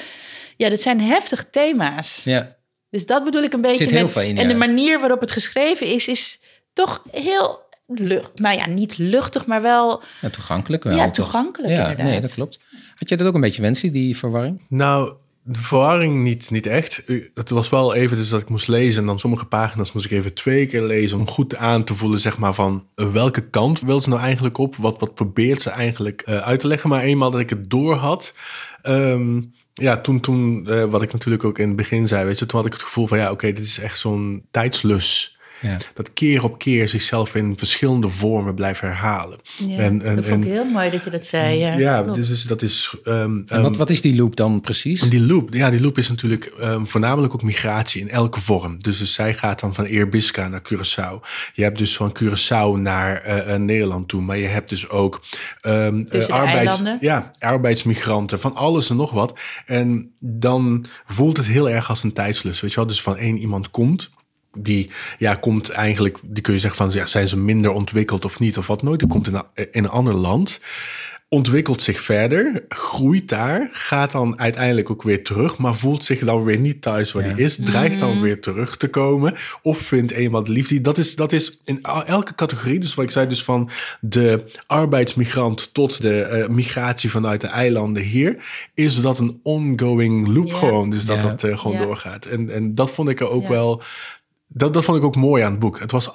[0.57, 2.23] ja, dat zijn heftige thema's.
[2.23, 2.55] ja.
[2.89, 4.11] Dus dat bedoel ik een beetje Zit heel met...
[4.11, 6.39] veel in, en de manier waarop het geschreven is, is
[6.73, 7.59] toch heel...
[7.87, 10.95] Lucht, nou ja, niet luchtig, maar wel Ja, toegankelijk wel.
[10.97, 12.05] ja, toegankelijk Ja, inderdaad.
[12.05, 12.59] nee, dat klopt.
[12.95, 14.61] Had jij dat ook een beetje wensen, die verwarring?
[14.69, 17.03] Nou, de verwarring niet, niet echt.
[17.33, 20.11] Het was wel even dus dat ik moest lezen en dan sommige pagina's moest ik
[20.11, 23.79] even twee keer lezen om goed aan te voelen, zeg maar, van eh, welke kant
[23.79, 24.75] wil ze nou eigenlijk op?
[24.75, 26.89] Wat, wat probeert ze eigenlijk eh, uit te leggen?
[26.89, 28.33] Maar eenmaal dat ik het door had,
[28.81, 29.41] ehm,
[29.73, 32.57] ja, toen, toen eh, wat ik natuurlijk ook in het begin zei, weet je, toen
[32.59, 35.34] had ik het gevoel van, ja, oké, dit is echt zo'n tijdslus.
[35.61, 35.77] Ja.
[35.93, 39.39] Dat keer op keer zichzelf in verschillende vormen blijft herhalen.
[39.67, 41.57] Ja, En- en- dat vond ik en- heel mooi dat je dat zei.
[41.77, 42.95] Ja, dus is- dat is.
[43.03, 45.01] ehm, En ehm, wat, wat is die loop dan precies?
[45.01, 48.81] die loop, ja, die loop is natuurlijk ehm, voornamelijk ook migratie in elke vorm.
[48.81, 51.27] Dus, dus zij gaat dan van Eerbiska naar Curaçao.
[51.53, 54.21] Je hebt dus van Curaçao naar eh, eh, Nederland toe.
[54.21, 55.21] Maar je hebt dus ook
[55.61, 56.97] ehm, eh, de eilanden.
[56.99, 59.39] ja, arbeidsmigranten, van alles en nog wat.
[59.65, 62.61] En dan voelt het heel erg als een tijdslus.
[62.61, 62.87] Weet je wel?
[62.87, 64.13] Dus van één iemand komt.
[64.57, 68.39] Die ja, komt eigenlijk, die kun je zeggen van, ja, zijn ze minder ontwikkeld of
[68.39, 68.99] niet of wat nooit.
[68.99, 70.59] Die komt in een, in een ander land
[71.29, 76.43] ontwikkelt zich verder, groeit daar, gaat dan uiteindelijk ook weer terug, maar voelt zich dan
[76.43, 78.21] weer niet thuis waar hij is, dreigt dan mhm.
[78.21, 80.81] weer terug te komen of vindt eenmaal de liefde.
[80.81, 85.73] Dat is, dat is in elke categorie, dus wat ik zei, dus van de arbeidsmigrant
[85.73, 88.37] tot de uh, migratie vanuit de eilanden hier,
[88.73, 92.25] is dat een ongoing loop gewoon, dus dat dat uh, gewoon doorgaat.
[92.25, 93.81] En, en dat vond ik er ook wel
[94.57, 95.79] dat, dat vond ik ook mooi aan het boek.
[95.79, 96.09] Het was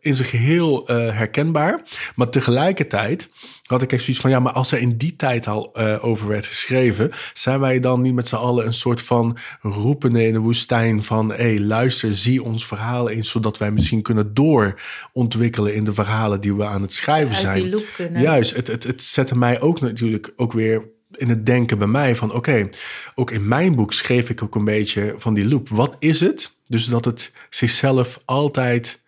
[0.00, 1.82] in zijn geheel uh, herkenbaar.
[2.14, 3.28] Maar tegelijkertijd
[3.62, 4.30] had ik echt zoiets van...
[4.30, 7.10] ja, maar als er in die tijd al uh, over werd geschreven...
[7.32, 11.02] zijn wij dan niet met z'n allen een soort van roepen in de woestijn...
[11.02, 13.30] van hé, hey, luister, zie ons verhaal eens...
[13.30, 17.74] zodat wij misschien kunnen doorontwikkelen in de verhalen die we aan het schrijven zijn.
[18.12, 22.16] Juist, het, het, het zette mij ook natuurlijk ook weer in het denken bij mij
[22.16, 22.68] van oké,
[23.14, 25.68] ook in mijn boek schreef ik ook een beetje van die loop.
[25.68, 26.55] Wat is het?
[26.68, 29.02] Dus dat het zichzelf altijd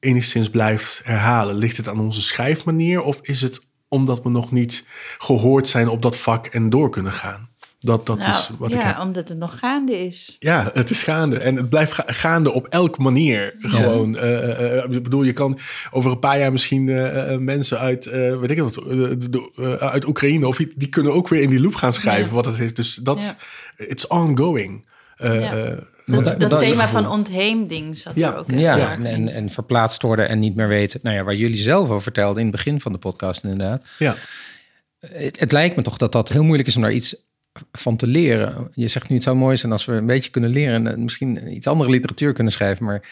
[0.00, 1.56] enigszins blijft herhalen.
[1.56, 4.86] Ligt het aan onze schrijfmanier of is het omdat we nog niet
[5.18, 7.48] gehoord zijn op dat vak en door kunnen gaan?
[7.80, 8.98] Dat, dat nou, is wat ja, ik heb.
[8.98, 10.36] omdat het nog gaande is.
[10.38, 11.38] Ja, het is gaande.
[11.38, 13.54] En het blijft gaande op elke manier.
[13.58, 14.14] Gewoon.
[14.14, 15.58] Uh, ik bedoel, je kan
[15.90, 16.84] over een paar jaar misschien
[17.44, 18.82] mensen uit, weet ik wat,
[19.80, 22.74] uit Oekraïne, of die, kunnen ook weer in die loop gaan schrijven wat het is.
[22.74, 23.34] Dus dat,
[23.76, 24.84] it's ongoing.
[26.06, 28.32] Dat, dat, thema van ontheemding zat ja.
[28.32, 31.00] er ook Ja, ja en, en verplaatst worden en niet meer weten.
[31.02, 33.82] Nou ja, waar jullie zelf over vertelden in het begin van de podcast inderdaad.
[33.98, 34.16] Ja.
[34.98, 37.16] Het, het, lijkt me toch dat dat heel moeilijk is om daar iets
[37.72, 38.68] van te leren.
[38.74, 41.54] Je zegt nu het zou mooi zijn als we een beetje kunnen leren en misschien
[41.54, 43.02] iets andere literatuur kunnen schrijven, maar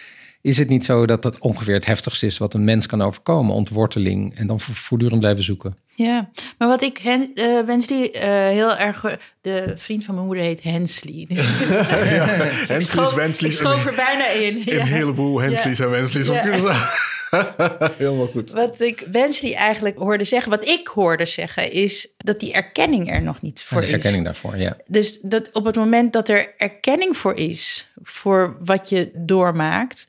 [0.42, 3.54] is het niet zo dat dat ongeveer het heftigste is wat een mens kan overkomen?
[3.54, 5.76] Ontworteling en dan voortdurend blijven zoeken.
[5.94, 8.22] Ja, maar wat ik Hen, uh, Wensley uh,
[8.54, 9.18] heel erg...
[9.40, 11.24] De vriend van mijn moeder heet Hensley.
[11.28, 12.26] Dus ja,
[12.66, 13.50] Hensley's, Wensley.
[13.50, 14.62] Ik schoof er bijna in.
[14.66, 16.26] Een heleboel Hensley's en Wensley's.
[16.26, 16.90] Ja.
[17.98, 18.50] Helemaal goed.
[18.50, 23.22] Wat ik Wensley eigenlijk hoorde zeggen, wat ik hoorde zeggen, is dat die erkenning er
[23.22, 23.92] nog niet voor de is.
[23.92, 24.76] erkenning daarvoor, ja.
[24.86, 30.06] Dus dat op het moment dat er erkenning voor is, voor wat je doormaakt,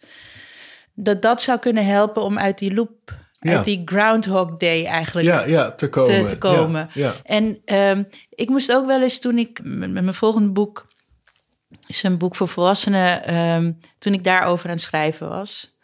[0.93, 5.43] dat dat zou kunnen helpen om uit die loop uit die Groundhog Day eigenlijk ja,
[5.45, 6.27] ja, te komen.
[6.27, 6.89] Te, komen.
[6.93, 10.87] Ja, en um, ik moest ook wel eens toen ik met, mijn volgende boek,
[11.87, 15.77] is een boek voor volwassenen, um, toen ik daarover aan het schrijven was,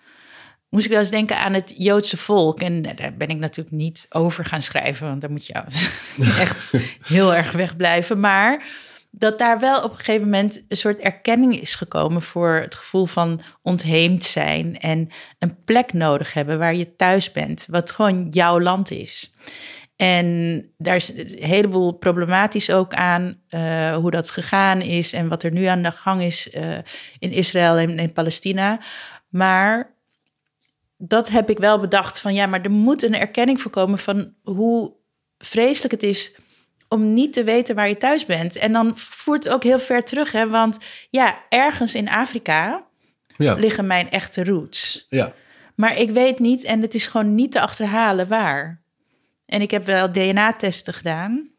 [0.69, 2.61] moest ik wel eens denken aan het Joodse volk.
[2.61, 5.53] En daar ben ik natuurlijk niet over gaan schrijven, want daar moet je
[6.43, 8.19] echt heel erg wegblijven.
[8.19, 8.65] Maar
[9.11, 13.05] dat daar wel op een gegeven moment een soort erkenning is gekomen voor het gevoel
[13.05, 18.59] van ontheemd zijn en een plek nodig hebben waar je thuis bent, wat gewoon jouw
[18.59, 19.33] land is.
[19.95, 25.43] En daar is een heleboel problematisch ook aan uh, hoe dat gegaan is en wat
[25.43, 26.77] er nu aan de gang is uh,
[27.19, 28.79] in Israël en in Palestina.
[29.29, 29.93] Maar
[30.97, 34.93] dat heb ik wel bedacht van ja, maar er moet een erkenning voorkomen van hoe
[35.37, 36.35] vreselijk het is
[36.89, 38.55] om niet te weten waar je thuis bent.
[38.55, 40.47] En dan voert het ook heel ver terug, hè?
[40.47, 40.77] want
[41.09, 42.83] ja, ergens in Afrika
[43.37, 43.53] ja.
[43.53, 45.05] liggen mijn echte roots.
[45.09, 45.33] Ja.
[45.75, 48.81] Maar ik weet niet, en het is gewoon niet te achterhalen waar.
[49.45, 51.49] En ik heb wel DNA-testen gedaan.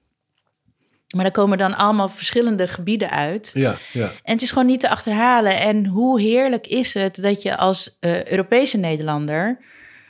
[1.16, 3.50] Maar er komen dan allemaal verschillende gebieden uit.
[3.54, 4.12] Ja, ja.
[4.22, 5.60] En het is gewoon niet te achterhalen.
[5.60, 9.58] En hoe heerlijk is het dat je als uh, Europese Nederlander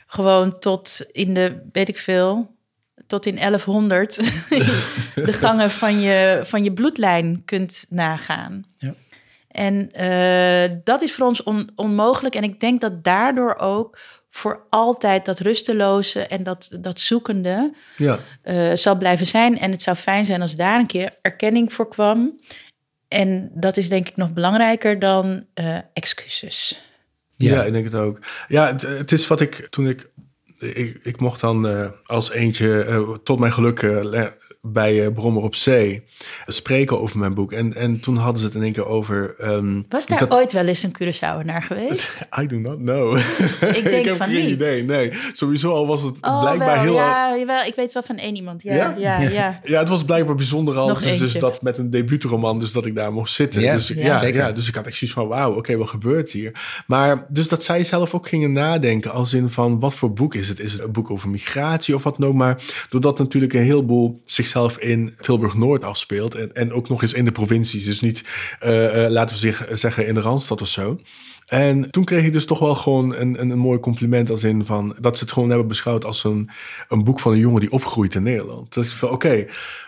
[0.07, 2.55] gewoon tot in de, weet ik veel,
[3.11, 4.15] tot in 1100
[5.15, 8.63] de gangen van je, van je bloedlijn kunt nagaan.
[8.77, 8.93] Ja.
[9.47, 12.35] En uh, dat is voor ons on, onmogelijk.
[12.35, 13.97] En ik denk dat daardoor ook
[14.29, 18.19] voor altijd dat rusteloze en dat, dat zoekende ja.
[18.43, 19.59] uh, zal blijven zijn.
[19.59, 22.39] En het zou fijn zijn als daar een keer erkenning voor kwam.
[23.07, 26.85] En dat is denk ik nog belangrijker dan uh, excuses.
[27.35, 27.53] Ja.
[27.53, 28.19] ja, ik denk het ook.
[28.47, 30.09] Ja, het, het, is wat ik toen ik
[30.61, 34.25] ik, ik mocht dan uh, als eentje, uh, tot mijn geluk, uh,
[34.61, 36.03] bij uh, Brommer op Zee
[36.45, 37.51] spreken over mijn boek.
[37.51, 39.35] En, en toen hadden ze het in één keer over...
[39.39, 42.11] Um, Was daar ooit wel eens een Curaçao naar geweest?
[42.41, 43.17] I do not know.
[43.77, 44.49] Ik denk heb van geen niet.
[44.49, 44.83] idee.
[44.83, 46.93] Nee, sowieso al was het oh, blijkbaar wel, heel...
[46.93, 48.63] Ja, jawel, ik weet wel van één iemand.
[48.63, 48.95] Ja, ja?
[48.97, 49.59] Ja, ja.
[49.63, 50.93] ja, het was blijkbaar bijzonder al.
[50.93, 53.61] Dus, dus, dat met een debuutroman, dus dat ik daar mocht zitten.
[53.61, 56.83] Ja, dus, ja, ja, dus ik had echt zoiets van, wauw, oké, wat gebeurt hier?
[56.87, 60.47] Maar dus dat zij zelf ook gingen nadenken als in van, wat voor boek is
[60.47, 60.59] het?
[60.59, 62.35] Is het een boek over migratie of wat dan ook?
[62.35, 64.21] Maar doordat natuurlijk een heleboel
[64.51, 66.35] zichzelf in Tilburg-Noord afspeelt.
[66.35, 67.85] En, en ook nog eens in de provincies.
[67.85, 68.23] Dus niet,
[68.63, 70.99] uh, laten we zich zeggen, in de Randstad of zo.
[71.47, 74.65] En toen kreeg ik dus toch wel gewoon een, een, een mooi compliment als in
[74.65, 74.95] van...
[74.99, 76.49] dat ze het gewoon hebben beschouwd als een,
[76.89, 78.77] een boek van een jongen die opgroeit in Nederland.
[78.77, 79.45] Is van, oké,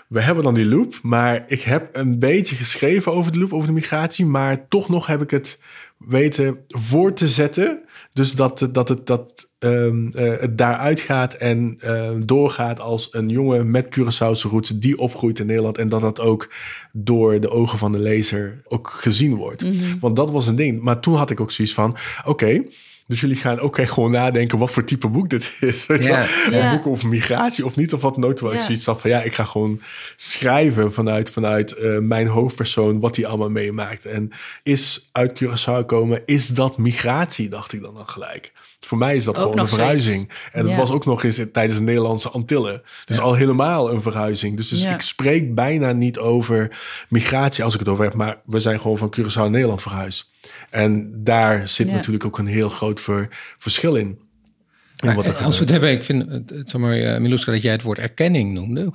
[0.08, 3.68] we hebben dan die loop, maar ik heb een beetje geschreven over de loop, over
[3.68, 5.60] de migratie, maar toch nog heb ik het
[5.98, 7.80] weten voor te zetten.
[8.14, 13.30] Dus dat, dat, het, dat um, uh, het daaruit gaat en uh, doorgaat als een
[13.30, 15.78] jongen met Curaçaose roots die opgroeit in Nederland.
[15.78, 16.50] En dat dat ook
[16.92, 19.64] door de ogen van de lezer ook gezien wordt.
[19.64, 20.00] Mm -hmm.
[20.00, 20.82] Want dat was een ding.
[20.82, 21.90] Maar toen had ik ook zoiets van,
[22.20, 22.70] oké, okay,
[23.08, 25.86] dus jullie gaan ook echt gewoon nadenken wat voor type boek dit is.
[25.86, 26.26] Weet ja.
[26.50, 26.62] wel?
[26.62, 28.40] Een boek over migratie of niet of wat nooit.
[28.40, 28.64] Wel ja.
[28.64, 29.82] zoiets had van ja, ik ga gewoon
[30.16, 34.06] schrijven vanuit, vanuit uh, mijn hoofdpersoon wat hij allemaal meemaakt.
[34.06, 34.32] En
[34.64, 38.52] is uit Curaçao komen, is dat migratie, dacht ik dan, dan gelijk.
[38.80, 40.26] Voor mij is dat ook gewoon een verhuizing.
[40.30, 40.50] Steeds.
[40.54, 40.78] En het ja.
[40.78, 42.82] was ook nog eens tijdens de Nederlandse Antillen.
[43.06, 44.58] Dus al helemaal een verhuizing.
[44.58, 46.78] Dus, dus ik spreek bijna niet over
[47.10, 48.14] migratie als ik het over heb.
[48.14, 50.32] Maar we zijn gewoon van Curaçao naar Nederland verhuisd.
[50.70, 51.94] En daar zit ja.
[51.94, 53.28] natuurlijk ook een heel groot ver,
[53.58, 54.20] verschil in.
[55.00, 57.62] in wat als we het hebben, ik vind het, het zo mooi, uh, Miluska, dat
[57.62, 58.92] jij het woord erkenning noemde.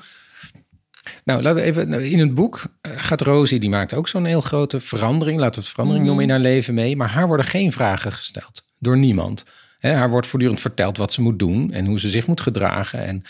[1.25, 1.93] Nou, laten we even.
[1.93, 5.39] In het boek gaat Rosie, die maakt ook zo'n heel grote verandering.
[5.39, 6.09] Laten we het verandering mm.
[6.09, 6.97] noemen in haar leven mee.
[6.97, 9.45] Maar haar worden geen vragen gesteld door niemand.
[9.79, 13.05] He, haar wordt voortdurend verteld wat ze moet doen en hoe ze zich moet gedragen.
[13.05, 13.23] En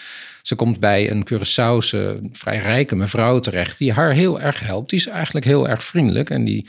[0.43, 4.91] ze komt bij een Curaçaose, vrij rijke mevrouw terecht, die haar heel erg helpt.
[4.91, 6.69] Die is eigenlijk heel erg vriendelijk en die,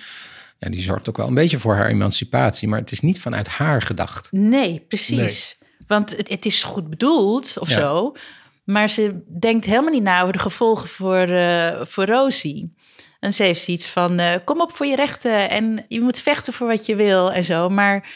[0.59, 2.67] ja, die zorgt ook wel een beetje voor haar emancipatie.
[2.67, 4.27] Maar het is niet vanuit haar gedacht.
[4.31, 5.57] Nee, precies.
[5.59, 5.69] Nee.
[5.87, 7.79] Want het, het, is goed bedoeld of ja.
[7.79, 8.15] zo.
[8.63, 12.73] Maar ze denkt helemaal niet na over de gevolgen voor, uh, voor Rosie.
[13.19, 16.53] En ze heeft zoiets van: uh, kom op voor je rechten en je moet vechten
[16.53, 17.69] voor wat je wil en zo.
[17.69, 18.09] Maar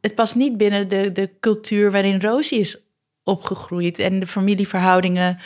[0.00, 2.82] het past niet binnen de, de cultuur waarin Rosie is
[3.24, 5.38] opgegroeid en de familieverhoudingen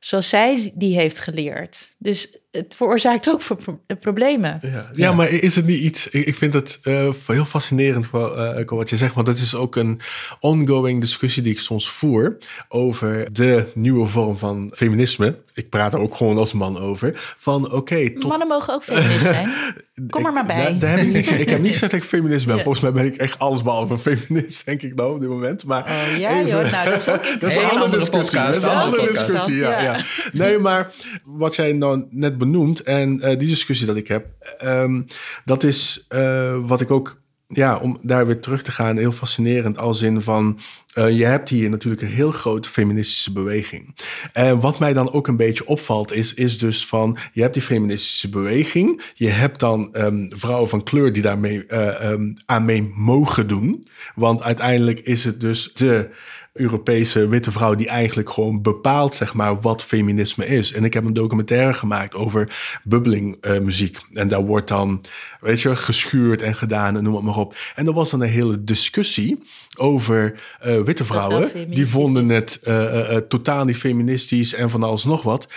[0.00, 1.94] zoals zij die heeft geleerd.
[1.98, 4.58] Dus het veroorzaakt ook voor pro problemen.
[4.62, 4.68] Ja.
[4.68, 4.90] ja.
[4.92, 6.08] Ja, maar is het niet iets...
[6.08, 9.14] Ik vind het uh, heel fascinerend uh, wat je zegt.
[9.14, 10.00] Want dat is ook een
[10.40, 12.38] ongoing discussie die ik soms voer...
[12.68, 15.38] over de nieuwe vorm van feminisme.
[15.60, 17.34] Ik praat er ook gewoon als man over.
[17.36, 17.74] Van oké...
[17.74, 18.30] Okay, tot...
[18.30, 19.50] Mannen mogen ook feminist zijn.
[20.10, 20.64] Kom er maar bij.
[20.64, 22.56] Daar, daar heb ik, ik, heb niet gezegd dat ik feminist ben.
[22.56, 22.62] Ja.
[22.62, 25.64] Volgens mij ben ik echt allesbehalve feminist, denk ik nou op dit moment.
[25.64, 28.38] Maar oh, ja, even, joh, nou, dat is ook dat is een andere discussie.
[28.38, 30.00] Dat is een andere discussie, ja, ja.
[30.32, 30.92] Nee, maar
[31.24, 34.26] wat jij nou net benoemt en uh, die discussie dat ik heb,
[34.64, 35.06] um,
[35.44, 37.20] dat is uh, wat ik ook
[37.52, 40.58] ja, om daar weer terug te gaan, heel fascinerend als in van,
[40.94, 43.94] uh, je hebt hier natuurlijk een heel grote feministische beweging.
[44.32, 47.62] En wat mij dan ook een beetje opvalt is, is dus van, je hebt die
[47.62, 52.92] feministische beweging, je hebt dan um, vrouwen van kleur die daarmee uh, um, aan mee
[52.94, 56.10] mogen doen, want uiteindelijk is het dus de
[56.52, 60.72] Europese witte vrouw die eigenlijk gewoon bepaalt, zeg maar, wat feminisme is.
[60.72, 63.98] En ik heb een documentaire gemaakt over bubbling uh, muziek.
[64.12, 65.04] En daar wordt dan,
[65.40, 67.56] weet je, geschuurd en gedaan en noem het maar op.
[67.74, 69.42] En er was dan een hele discussie
[69.76, 70.40] over
[70.84, 71.70] witte vrouwen.
[71.70, 75.48] Die vonden het uh, totaal niet feministisch en van alles nog wat.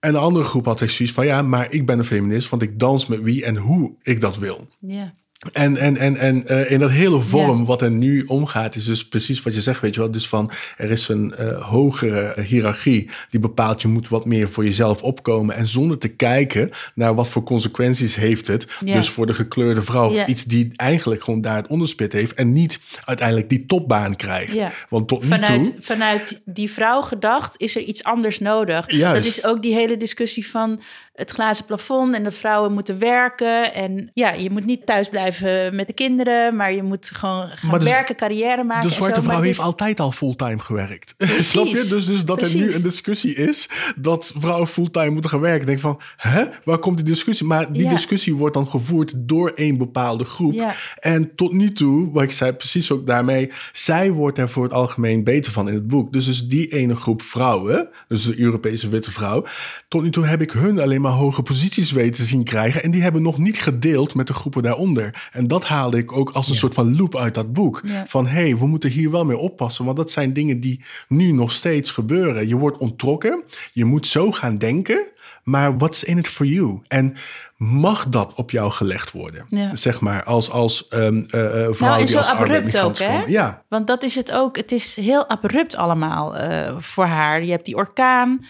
[0.00, 2.78] En de andere groep had zoiets van, ja, maar ik ben een feminist, want ik
[2.78, 4.68] dans met wie en hoe ik dat wil.
[4.80, 5.14] Ja.
[5.52, 7.64] En, en, en, en uh, in dat hele vorm ja.
[7.64, 10.10] wat er nu omgaat, is dus precies wat je zegt, weet je wel.
[10.10, 14.64] Dus van, er is een uh, hogere hiërarchie die bepaalt, je moet wat meer voor
[14.64, 15.54] jezelf opkomen.
[15.54, 18.66] En zonder te kijken naar wat voor consequenties heeft het.
[18.84, 18.94] Ja.
[18.94, 20.26] Dus voor de gekleurde vrouw, ja.
[20.26, 22.34] iets die eigenlijk gewoon daar het onderspit heeft.
[22.34, 24.52] En niet uiteindelijk die topbaan krijgt.
[24.88, 25.74] Want tot vanuit, nu toe...
[25.82, 28.90] Vanuit die vrouw gedacht is er iets anders nodig.
[28.90, 29.22] Juist.
[29.22, 30.80] Dat is ook die hele discussie van
[31.12, 33.74] het glazen plafond en de vrouwen moeten werken.
[33.74, 37.78] En ja, je moet niet thuis blijven met de kinderen, maar je moet gewoon gaan
[37.78, 38.88] dus, werken, carrière maken.
[38.88, 39.64] De zwarte vrouw heeft dus...
[39.64, 41.14] altijd al fulltime gewerkt.
[41.52, 41.86] Snap je?
[41.88, 42.60] Dus, dus dat Precies.
[42.60, 45.66] er nu een discussie is dat vrouwen fulltime moeten gaan werken.
[45.66, 46.44] Denk van, hè?
[46.64, 47.46] Waar komt die discussie?
[47.46, 47.90] Maar die ja.
[47.90, 50.52] discussie wordt dan gevoerd door een bepaalde groep.
[50.52, 50.74] Ja.
[50.98, 54.72] En tot nu toe, wat ik zei, precies ook daarmee, zij wordt er voor het
[54.72, 56.12] algemeen beter van in het boek.
[56.12, 59.44] Dus, dus die ene groep vrouwen, dus de Europese witte vrouw,
[59.88, 62.82] tot nu toe heb ik hun alleen maar hoge posities weten zien krijgen.
[62.82, 65.28] En die hebben nog niet gedeeld met de groepen daaronder.
[65.32, 66.58] En dat haalde ik ook als een ja.
[66.58, 67.80] soort van loop uit dat boek.
[67.84, 68.06] Ja.
[68.06, 69.84] Van hé, hey, we moeten hier wel mee oppassen.
[69.84, 72.48] Want dat zijn dingen die nu nog steeds gebeuren.
[72.48, 73.42] Je wordt ontrokken.
[73.72, 75.04] Je moet zo gaan denken.
[75.42, 76.80] Maar what's in it for you?
[76.88, 77.14] En
[77.56, 79.46] mag dat op jou gelegd worden?
[79.48, 79.76] Ja.
[79.76, 81.24] Zeg maar, als, als um, uh,
[81.70, 83.20] vrouw nou, die als abrupt ook, komen.
[83.20, 83.24] hè?
[83.26, 83.62] Ja.
[83.68, 84.56] Want dat is het ook.
[84.56, 87.44] Het is heel abrupt allemaal uh, voor haar.
[87.44, 88.46] Je hebt die orkaan.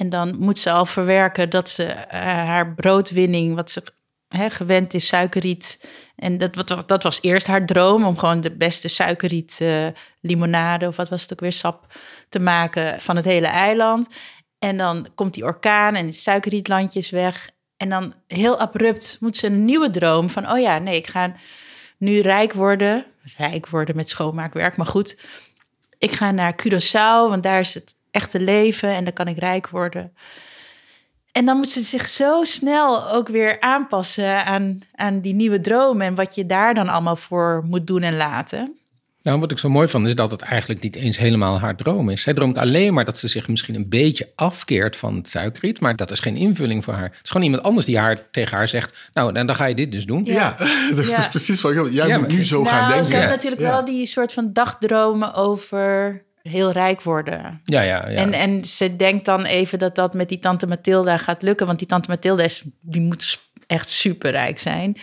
[0.00, 3.82] En dan moet ze al verwerken dat ze uh, haar broodwinning, wat ze
[4.28, 5.88] hè, gewend is, suikerriet.
[6.16, 9.86] En dat, wat, dat was eerst haar droom om gewoon de beste suikerriet uh,
[10.20, 11.86] limonade, of wat was het ook weer, sap
[12.28, 14.08] te maken van het hele eiland.
[14.58, 17.50] En dan komt die orkaan en suikerrietlandjes weg.
[17.76, 21.34] En dan heel abrupt moet ze een nieuwe droom van, oh ja, nee, ik ga
[21.96, 23.06] nu rijk worden.
[23.36, 25.18] Rijk worden met schoonmaakwerk, maar goed.
[25.98, 29.68] Ik ga naar Curaçao, want daar is het echte leven en dan kan ik rijk
[29.68, 30.12] worden.
[31.32, 36.00] En dan moet ze zich zo snel ook weer aanpassen aan, aan die nieuwe droom
[36.00, 38.80] en wat je daar dan allemaal voor moet doen en laten.
[39.22, 42.10] Nou, wat ik zo mooi vond is dat het eigenlijk niet eens helemaal haar droom
[42.10, 42.22] is.
[42.22, 45.96] Zij droomt alleen maar dat ze zich misschien een beetje afkeert van het suikerriet, maar
[45.96, 47.02] dat is geen invulling voor haar.
[47.02, 49.74] Het is gewoon iemand anders die haar, tegen haar zegt, nou, dan, dan ga je
[49.74, 50.24] dit dus doen.
[50.24, 50.56] Ja,
[50.94, 53.06] dat is precies wat ik Jij moet nu zo gaan nou, denken.
[53.06, 57.60] Ze heeft natuurlijk wel die soort van dagdromen over heel rijk worden.
[57.64, 58.16] Ja, ja, ja.
[58.16, 61.78] En, en ze denkt dan even dat dat met die tante Mathilda gaat lukken, want
[61.78, 64.96] die tante Mathilda is, die moet echt superrijk zijn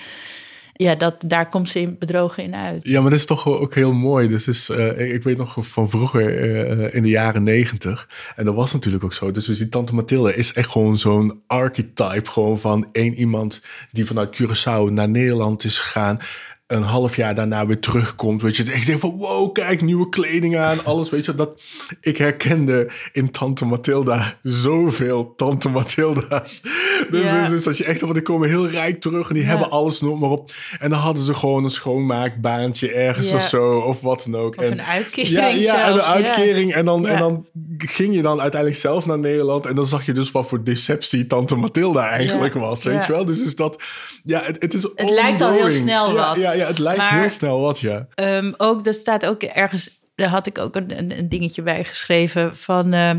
[0.77, 2.87] ja, dat, daar komt ze in bedrogen in uit.
[2.87, 4.27] Ja, maar dat is toch ook heel mooi.
[4.27, 8.09] Dus is, uh, ik weet nog van vroeger uh, in de jaren negentig.
[8.35, 9.31] En dat was natuurlijk ook zo.
[9.31, 12.31] Dus, dus die tante Mathilde is echt gewoon zo'n archetype.
[12.31, 13.61] Gewoon van één iemand
[13.91, 16.19] die vanuit Curaçao naar Nederland is gegaan
[16.67, 18.41] een half jaar daarna weer terugkomt.
[18.41, 21.09] Weet je, ik denk van wow, kijk, nieuwe kleding aan, alles.
[21.09, 21.61] Weet je, dat
[22.01, 26.61] ik herkende in Tante Mathilda zoveel Tante Mathilda's.
[27.09, 29.69] Dus, dus, dus, als je echt, want die komen heel rijk terug en die hebben
[29.69, 30.51] alles, noem maar op.
[30.79, 34.57] En dan hadden ze gewoon een schoonmaakbaantje ergens of zo, of wat dan ook.
[34.57, 35.33] Of en, een uitkering.
[35.33, 36.73] Ja, ja een uitkering.
[36.73, 37.45] En, dan, en dan
[37.77, 39.65] ging je dan uiteindelijk zelf naar Nederland.
[39.65, 42.83] En dan zag je dus wat voor deceptie Tante Mathilda eigenlijk was.
[42.83, 43.25] Weet je wel?
[43.25, 43.83] Dus is dat,
[44.23, 44.83] ja, het, het is.
[44.95, 46.35] Het lijkt al heel snel wat.
[46.35, 48.07] Ja, ja, het lijkt heel snel wat, ja.
[48.15, 52.57] Um, ook, er staat ook ergens, daar had ik ook een, een dingetje bij geschreven
[52.57, 53.11] van uh,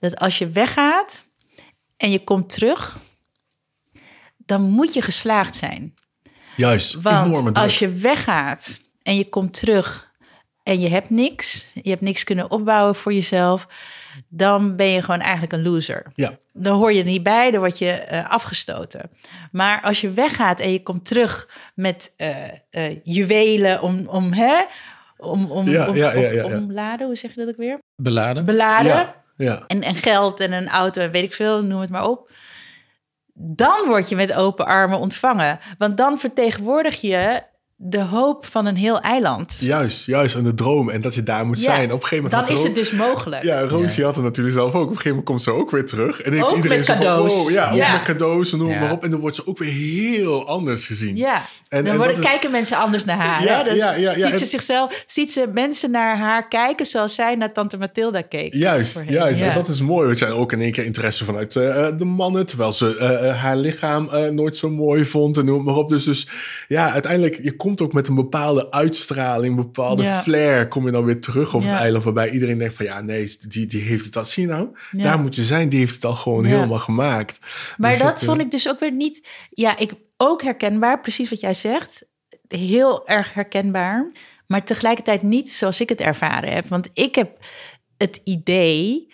[0.00, 1.24] dat als je weggaat
[1.96, 2.98] en je komt terug,
[4.36, 5.94] dan moet je geslaagd zijn.
[6.56, 10.10] Juist, Want als je weggaat en je komt terug
[10.62, 13.66] en je hebt niks, je hebt niks kunnen opbouwen voor jezelf,
[14.28, 16.06] dan ben je gewoon eigenlijk een loser.
[16.14, 16.38] Ja.
[16.52, 19.10] Dan hoor je er niet bij, dan word je uh, afgestoten.
[19.52, 22.36] Maar als je weggaat en je komt terug met uh,
[22.70, 24.64] uh, juwelen om, om, hè,
[25.16, 27.78] om, om, ja, om, ja, ja, ja, om, omladen, hoe zeg je dat ook weer?
[27.96, 28.44] Beladen.
[28.44, 28.92] Beladen.
[28.92, 29.64] Ja, ja.
[29.66, 32.30] En, en geld en een auto en weet ik veel, noem het maar op.
[33.34, 35.58] Dan word je met open armen ontvangen.
[35.78, 37.42] Want dan vertegenwoordig je
[37.84, 39.56] de hoop van een heel eiland.
[39.60, 40.34] Juist, juist.
[40.34, 40.90] En de droom.
[40.90, 41.84] En dat je daar moet Ja, zijn.
[41.92, 43.42] Op een gegeven moment Dan is Ro- het dus mogelijk.
[43.42, 44.74] Ja, Roosje had het natuurlijk zelf ook.
[44.74, 46.20] Op een gegeven moment komt ze ook weer terug.
[46.20, 47.34] En heeft Ook iedereen met zo van, cadeaus.
[47.34, 48.80] wow, ja, ook met cadeaus en noem Ja.
[48.80, 49.04] maar op.
[49.04, 51.16] En dan wordt ze ook weer heel anders gezien.
[51.16, 53.44] Ja, En- dan en worden, is- kijken mensen anders naar haar.
[53.44, 53.64] Ja, hè?
[53.70, 54.26] Dus ja, ja, ja.
[54.28, 58.20] Ziet ze En- zichzelf, ziet ze mensen naar haar kijken zoals zij naar tante Mathilda
[58.22, 58.54] keek.
[58.54, 59.12] Juist, voorheen.
[59.12, 59.40] juist.
[59.40, 59.48] Ja.
[59.48, 60.06] En dat is mooi.
[60.06, 62.46] Want zij had ook in één keer interesse vanuit eh, eh, de mannen.
[62.46, 65.88] Terwijl ze eh, haar lichaam eh, nooit zo mooi vond en noem maar op.
[65.88, 66.28] Dus, dus
[66.68, 70.22] ja, uiteindelijk, je komt ook met een bepaalde uitstraling, een bepaalde Ja.
[70.22, 70.68] flair.
[70.68, 71.68] Kom je dan weer terug op Ja.
[71.68, 72.04] het eiland.
[72.04, 74.24] Waarbij iedereen denkt van ja, nee, die, die heeft het al.
[74.24, 74.68] Zie je nou?
[74.90, 75.02] Ja.
[75.02, 75.68] Daar moet je zijn.
[75.68, 77.38] Die heeft het al gewoon helemaal gemaakt.
[77.76, 79.26] Maar Dus dat eh, vond ik dus ook weer niet...
[79.50, 82.04] Ja, ik ook herkenbaar, precies wat jij zegt.
[82.48, 84.12] Heel erg herkenbaar.
[84.46, 86.68] Maar tegelijkertijd niet zoals ik het ervaren heb.
[86.68, 87.38] Want ik heb
[87.96, 89.12] het idee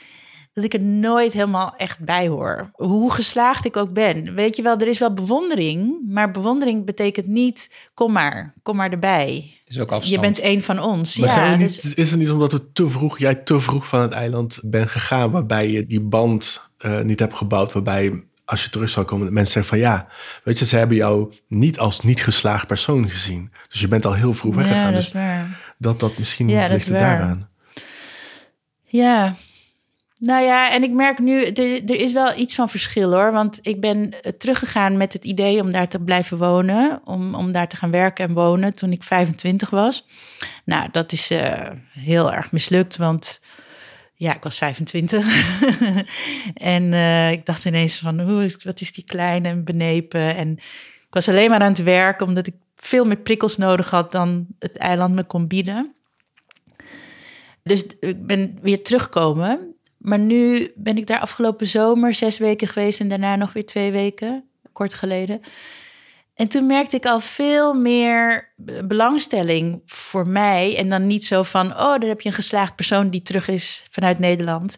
[0.62, 2.70] dat ik er nooit helemaal echt bij hoor.
[2.72, 4.34] Hoe geslaagd ik ook ben.
[4.34, 5.98] Weet je wel, er is wel bewondering.
[6.08, 9.50] Maar bewondering betekent niet, kom maar, kom maar erbij.
[9.66, 10.14] Is ook afstand.
[10.14, 11.16] Je bent een van ons.
[11.16, 13.60] Maar ja, zijn we niet, dus- is het niet omdat we te vroeg, jij te
[13.60, 18.22] vroeg van het eiland bent gegaan, waarbij je die band eh, niet hebt gebouwd, waarbij
[18.44, 20.06] als je terug zou komen, dat mensen zeggen van ja,
[20.44, 23.52] weet je, ze hebben jou niet als niet geslaagd persoon gezien.
[23.68, 24.84] Dus je bent al heel vroeg ja, weggegaan.
[24.84, 25.74] dat dus is waar.
[25.78, 27.18] dat, dat misschien Ja, dat ligt is het waar.
[27.18, 27.48] daaraan.
[28.90, 29.36] Ja.
[30.18, 33.32] Nou ja, en ik merk nu, er, is wel iets van verschil hoor.
[33.32, 37.00] Want ik ben eh, teruggegaan met het idee om daar te blijven wonen.
[37.04, 40.06] Om, om daar te gaan werken en wonen toen ik 25 was.
[40.64, 43.40] Nou, dat is eh, heel erg mislukt, want
[44.14, 45.26] ja, ik was 25.
[46.54, 50.36] en eh, ik dacht ineens van, hoe wat is die klein en benepen.
[50.36, 50.52] En
[51.06, 54.46] ik was alleen maar aan het werken, omdat ik veel meer prikkels nodig had dan
[54.58, 55.94] het eiland me kon bieden.
[57.62, 59.77] Dus ik ben weer teruggekomen.
[60.08, 63.92] Maar nu ben ik daar afgelopen zomer zes weken geweest en daarna nog weer twee
[63.92, 65.40] weken, kort geleden.
[66.34, 68.52] En toen merkte ik al veel meer
[68.84, 70.76] belangstelling voor mij.
[70.76, 73.84] En dan niet zo van, oh, daar heb je een geslaagd persoon die terug is
[73.90, 74.76] vanuit Nederland.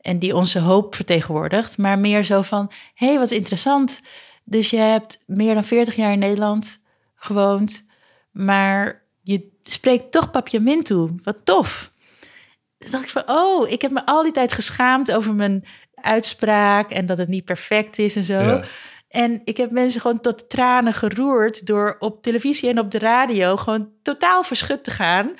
[0.00, 1.78] En die onze hoop vertegenwoordigt.
[1.78, 4.02] Maar meer zo van, hé, hey, wat interessant.
[4.44, 7.84] Dus je hebt meer dan 40 jaar in Nederland gewoond.
[8.30, 11.10] Maar je spreekt toch papiamin toe.
[11.22, 11.87] Wat tof.
[12.78, 15.64] Dacht ik van, oh, ik heb me al die tijd geschaamd over mijn
[15.94, 18.40] uitspraak en dat het niet perfect is en zo.
[18.40, 18.62] Ja.
[19.08, 23.56] En ik heb mensen gewoon tot tranen geroerd door op televisie en op de radio
[23.56, 25.30] gewoon totaal verschut te gaan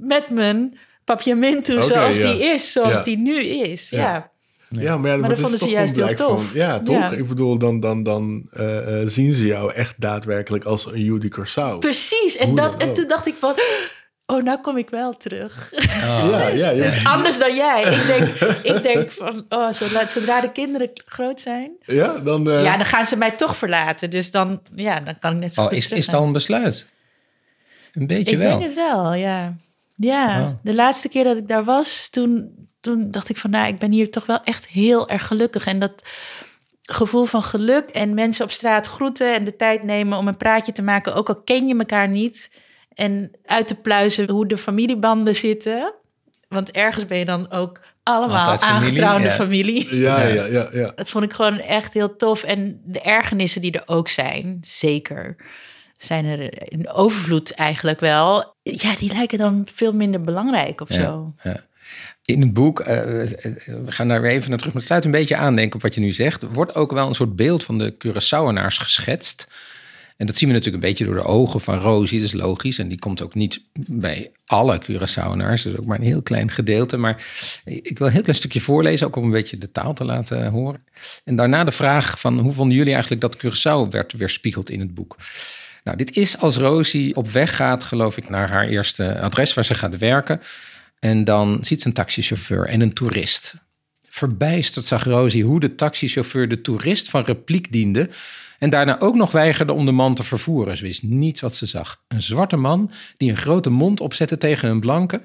[0.00, 2.32] met mijn papiamentu Oké, zoals ja.
[2.32, 3.02] die is, zoals Ja.
[3.02, 3.90] die nu is.
[3.90, 4.30] Ja.
[4.70, 4.96] Ja.
[4.96, 6.44] Maar, ja, Maar dat vonden ze juist heel tof.
[6.44, 6.96] Van, ja, toch?
[6.96, 7.10] Ja.
[7.10, 11.28] Ik bedoel, dan, dan, dan eh, eh, zien ze jou echt daadwerkelijk als een Judy
[11.28, 11.78] Corsau.
[11.78, 12.36] Precies.
[12.36, 13.54] En, Hoe dat, en toen dacht ik van,
[14.36, 15.72] oh, nou kom ik wel terug.
[15.74, 16.28] Oh.
[16.30, 16.82] Ja, ja, ja.
[16.82, 17.82] Dus anders dan jij.
[17.82, 18.28] Ik denk,
[18.76, 21.70] ik denk van, oh, zodra, zodra de kinderen groot zijn...
[21.80, 22.48] Ja, dan...
[22.48, 22.62] Uh...
[22.62, 24.10] Ja, dan gaan ze mij toch verlaten.
[24.10, 26.86] Dus dan, ja, dan kan ik net zo oh, is, is het al een besluit?
[27.92, 28.52] Een beetje ik wel.
[28.52, 29.56] Ik denk het wel, ja.
[29.96, 30.48] Ja, oh.
[30.62, 33.92] de laatste keer dat ik daar was, toen, toen dacht ik van, nou, ik ben
[33.92, 35.66] hier toch wel echt heel erg gelukkig.
[35.66, 36.02] En dat
[36.82, 40.72] gevoel van geluk en mensen op straat groeten en de tijd nemen om een praatje
[40.72, 42.50] te maken, ook al ken je elkaar niet.
[42.98, 45.94] En uit te pluizen hoe de familiebanden zitten.
[46.48, 49.96] Want ergens ben je dan ook allemaal aangetrouwde familie.
[49.96, 50.92] Ja, ja, ja, ja.
[50.94, 52.42] Dat vond ik gewoon echt heel tof.
[52.42, 55.36] En de ergernissen die er ook zijn, zeker,
[55.92, 58.54] zijn er in overvloed eigenlijk wel.
[58.62, 61.34] Ja, die lijken dan veel minder belangrijk of zo.
[61.42, 61.66] Ja
[62.28, 65.10] in het boek, uh, we gaan daar weer even naar terug, maar het sluit een
[65.10, 66.42] beetje aan, denk ik, op wat je nu zegt.
[66.52, 69.48] wordt ook wel een soort beeld van de Curaçaoenaars geschetst.
[70.18, 72.78] En dat zien we natuurlijk een beetje door de ogen van Rosie, dat is logisch.
[72.78, 73.60] En die komt ook niet
[73.90, 76.96] bij alle Curaçaoenaars, dus ook maar een heel klein gedeelte.
[76.96, 77.26] Maar
[77.64, 80.50] ik wil een heel klein stukje voorlezen, ook om een beetje de taal te laten
[80.50, 80.84] horen.
[81.24, 84.94] En daarna de vraag van hoe vonden jullie eigenlijk dat Curaçao werd weerspiegeld in het
[84.94, 85.16] boek?
[85.84, 89.64] Nou, dit is als Rosie op weg gaat, geloof ik, naar haar eerste adres waar
[89.64, 90.40] ze gaat werken.
[90.98, 93.54] En dan ziet ze een taxichauffeur en een toerist.
[94.08, 98.08] Verbijsterd zag Rosie hoe de taxichauffeur de toerist van repliek diende
[98.58, 100.76] en daarna ook nog weigerde om de man te vervoeren.
[100.76, 102.02] Ze wist niets wat ze zag.
[102.08, 105.22] Een zwarte man die een grote mond opzette tegen een blanke.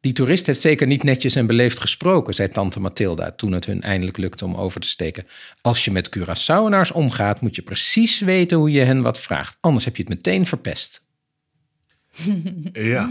[0.00, 3.82] Die toerist heeft zeker niet netjes en beleefd gesproken, zei tante Mathilda toen het hun
[3.82, 5.26] eindelijk lukte om over te steken.
[5.60, 9.84] Als je met Curaçaoenaars omgaat, moet je precies weten hoe je hen wat vraagt, anders
[9.84, 11.05] heb je het meteen verpest.
[12.72, 13.10] Ja.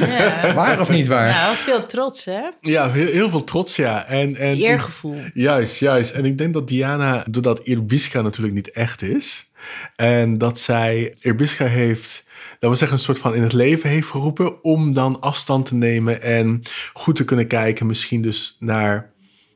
[0.00, 0.54] ja.
[0.54, 1.28] Waar of niet waar?
[1.28, 2.40] Nou, veel trots, hè?
[2.60, 4.06] Ja, heel, heel veel trots, ja.
[4.06, 5.20] En, en, Eergevoel.
[5.34, 6.10] Juist, juist.
[6.10, 9.50] En ik denk dat Diana, doordat Irbiska natuurlijk niet echt is...
[9.96, 12.24] en dat zij Irbiska heeft,
[12.58, 14.62] dat we zeggen, een soort van in het leven heeft geroepen...
[14.64, 16.62] om dan afstand te nemen en
[16.92, 19.12] goed te kunnen kijken misschien dus naar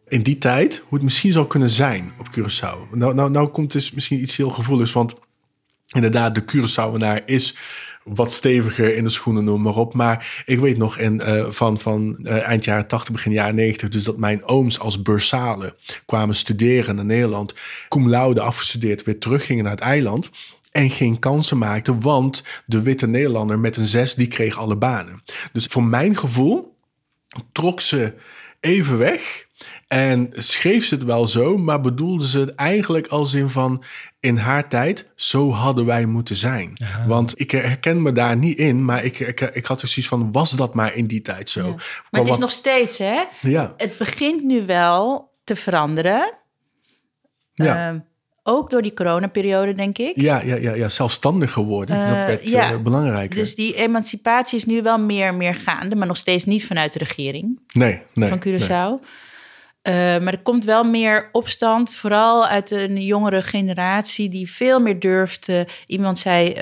[0.09, 0.83] in die tijd...
[0.89, 2.97] hoe het misschien zou kunnen zijn op Curaçao.
[2.97, 5.15] Nou, nou, nou komt dus misschien iets heel gevoeligs, want
[5.95, 7.55] inderdaad, de Curaçaoenaar is
[8.15, 9.95] wat steviger in de schoenen, noem maar op.
[9.95, 13.89] Maar ik weet nog in, uh, van, van uh, eind jaren 80, begin jaren 90,
[13.89, 17.55] dus dat mijn ooms als bursale kwamen studeren naar Nederland,
[17.89, 20.31] cum laude afgestudeerd, weer teruggingen naar het eiland.
[20.71, 25.23] En geen kansen maakten, want de witte Nederlander met een zes, die kreeg alle banen.
[25.53, 26.77] Dus voor mijn gevoel
[27.53, 28.13] trok ze
[28.61, 29.47] even weg.
[29.89, 33.85] En schreef ze het wel zo, maar bedoelde ze het eigenlijk als in van
[34.21, 36.77] in haar tijd, zo hadden wij moeten zijn.
[37.07, 40.33] Want ik herken me daar niet in, maar ik, ik, ik had dus zoiets van,
[40.33, 41.75] was dat maar in die tijd zo?
[42.11, 43.25] Maar het is nog steeds, hè?
[43.41, 43.75] Ja.
[43.77, 46.35] Het begint nu wel te veranderen.
[47.55, 47.93] Ja.
[47.93, 48.01] Uh,
[48.49, 50.21] ook door die coronaperiode, denk ik.
[50.21, 51.97] Ja, ja, ja, ja zelfstandig geworden.
[51.97, 53.37] Uh, dat werd ja, uh, belangrijker.
[53.37, 56.99] Dus die emancipatie is nu wel meer meer gaande, maar nog steeds niet vanuit de
[56.99, 57.61] regering.
[57.73, 58.29] Nee, nee.
[58.29, 59.01] Van Curaçao.
[59.03, 60.17] Nee.
[60.17, 65.01] Uh, maar er komt wel meer opstand, vooral uit een jongere generatie die veel meer
[65.01, 65.49] durft.
[65.87, 66.55] iemand zei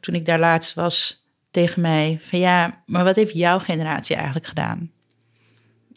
[0.00, 4.46] toen ik daar laatst was tegen mij: van ja, maar wat heeft jouw generatie eigenlijk
[4.46, 4.90] gedaan?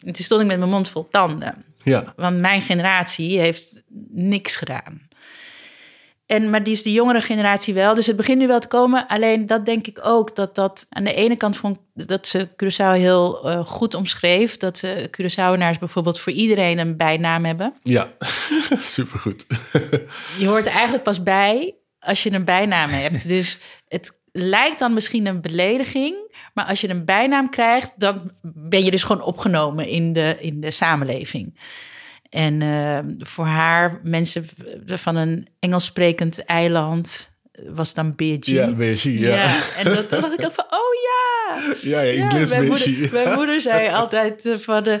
[0.04, 1.64] En toen stond ik met mijn mond vol tanden.
[1.82, 2.12] Ja.
[2.16, 5.10] Want mijn generatie heeft niks gedaan.
[6.26, 7.94] En, maar die is de jongere generatie wel.
[7.94, 9.06] Dus het begint nu wel te komen.
[9.06, 10.36] Alleen dat denk ik ook.
[10.36, 14.56] Dat dat aan de ene kant vond dat ze Curaçao heel uh, goed omschreef.
[14.56, 17.74] Dat ze Curaçaoenaars bijvoorbeeld voor iedereen een bijnaam hebben.
[17.82, 18.12] Ja,
[18.80, 19.46] supergoed.
[20.38, 23.28] je hoort er eigenlijk pas bij als je een bijnaam hebt.
[23.34, 23.58] Dus
[23.88, 26.16] het lijkt dan misschien een belediging.
[26.54, 30.60] Maar als je een bijnaam krijgt, dan ben je dus gewoon opgenomen in de, in
[30.60, 31.58] de samenleving.
[32.28, 34.46] En uh, voor haar, mensen
[34.86, 37.32] van een Engels sprekend eiland,
[37.66, 38.46] was dan BG.
[38.46, 39.34] Ja, BG, ja.
[39.34, 39.60] ja.
[39.76, 41.74] En dat, dan dacht ik ook van, oh ja.
[41.82, 44.94] Ja, ja Engels mijn, moeder, mijn moeder zei altijd van, uh,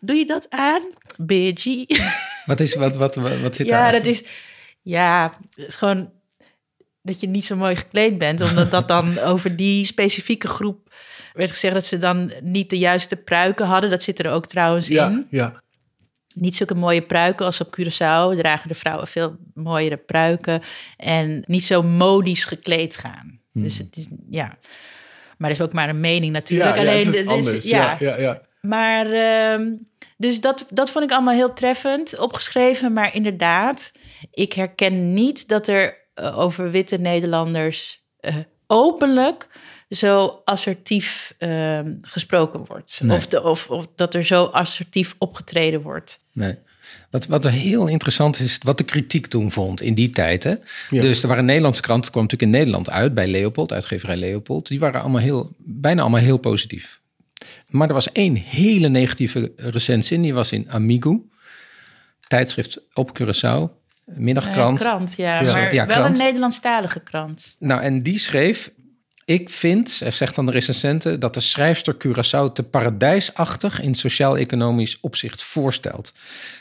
[0.00, 0.82] doe je dat aan?
[1.16, 1.64] BG.
[2.44, 3.92] Wat, is, wat, wat, wat, wat zit ja, daar?
[3.92, 4.24] Ja, dat is,
[4.82, 6.10] ja, het is gewoon
[7.04, 8.40] dat je niet zo mooi gekleed bent.
[8.40, 10.94] Omdat dat dan over die specifieke groep
[11.32, 13.90] werd gezegd dat ze dan niet de juiste pruiken hadden.
[13.90, 15.26] Dat zit er ook trouwens ja, in.
[15.30, 15.62] Ja,
[16.34, 18.38] niet zulke mooie pruiken als op Curaçao.
[18.38, 20.62] Dragen de vrouwen veel mooiere pruiken.
[20.96, 23.40] En niet zo modisch gekleed gaan.
[23.52, 23.62] Hmm.
[23.62, 24.58] Dus het is, ja.
[25.38, 26.74] Maar dat is ook maar een mening natuurlijk.
[26.74, 27.96] Ja, Alleen, ja, het is dus, ja.
[27.98, 29.66] Ja, ja, Maar, uh,
[30.16, 32.92] dus dat, dat vond ik allemaal heel treffend opgeschreven.
[32.92, 33.92] Maar inderdaad,
[34.30, 38.36] ik herken niet dat er uh, over witte Nederlanders uh,
[38.66, 39.48] openlijk
[39.88, 43.00] zo assertief uh, gesproken wordt.
[43.02, 43.16] Nee.
[43.16, 46.24] Of, de, of, of dat er zo assertief opgetreden wordt.
[46.32, 46.58] Nee.
[47.10, 50.44] Wat, wat heel interessant is, wat de kritiek toen vond in die tijd.
[50.44, 50.54] Hè?
[50.90, 54.68] Dus er waren Nederlandse kranten, kwam natuurlijk in Nederland uit bij Leopold, uitgeverij Leopold.
[54.68, 57.00] Die waren allemaal heel, bijna allemaal heel positief.
[57.68, 61.24] Maar er was één hele negatieve recensie, die was in Amigo,
[62.28, 63.83] tijdschrift op Curaçao.
[64.04, 64.80] Middagkrant.
[64.80, 67.56] Ja, krant, ja, maar ja, wel een Nederlandstalige krant.
[67.58, 68.70] Nou, en die schreef
[69.24, 75.42] ik vind, zegt dan de recensente, dat de schrijfster Curaçao te paradijsachtig in sociaal-economisch opzicht
[75.42, 76.12] voorstelt.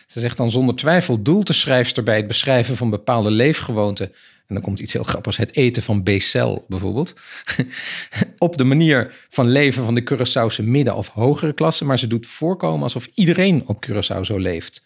[0.07, 4.05] Ze zegt dan zonder twijfel doelt de schrijfster bij het beschrijven van bepaalde leefgewoonten,
[4.47, 7.13] en dan komt iets heel grappigs, het eten van becel bijvoorbeeld,
[8.37, 12.27] op de manier van leven van de Curaçaose midden- of hogere klasse, maar ze doet
[12.27, 14.83] voorkomen alsof iedereen op Curaçao zo leeft.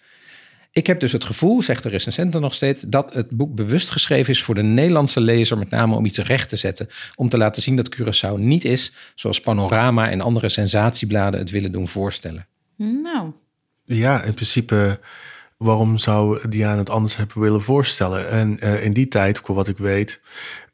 [0.77, 4.33] Ik heb dus het gevoel, zegt de recensent nog steeds, dat het boek bewust geschreven
[4.33, 6.89] is voor de Nederlandse lezer, met name om iets recht te zetten.
[7.15, 11.71] Om te laten zien dat Curaçao niet is zoals Panorama en andere sensatiebladen het willen
[11.71, 12.47] doen voorstellen.
[12.75, 13.31] Nou.
[13.83, 14.99] Ja, in principe,
[15.57, 18.29] waarom zou Diana het anders hebben willen voorstellen?
[18.29, 20.21] En uh, in die tijd, voor wat ik weet,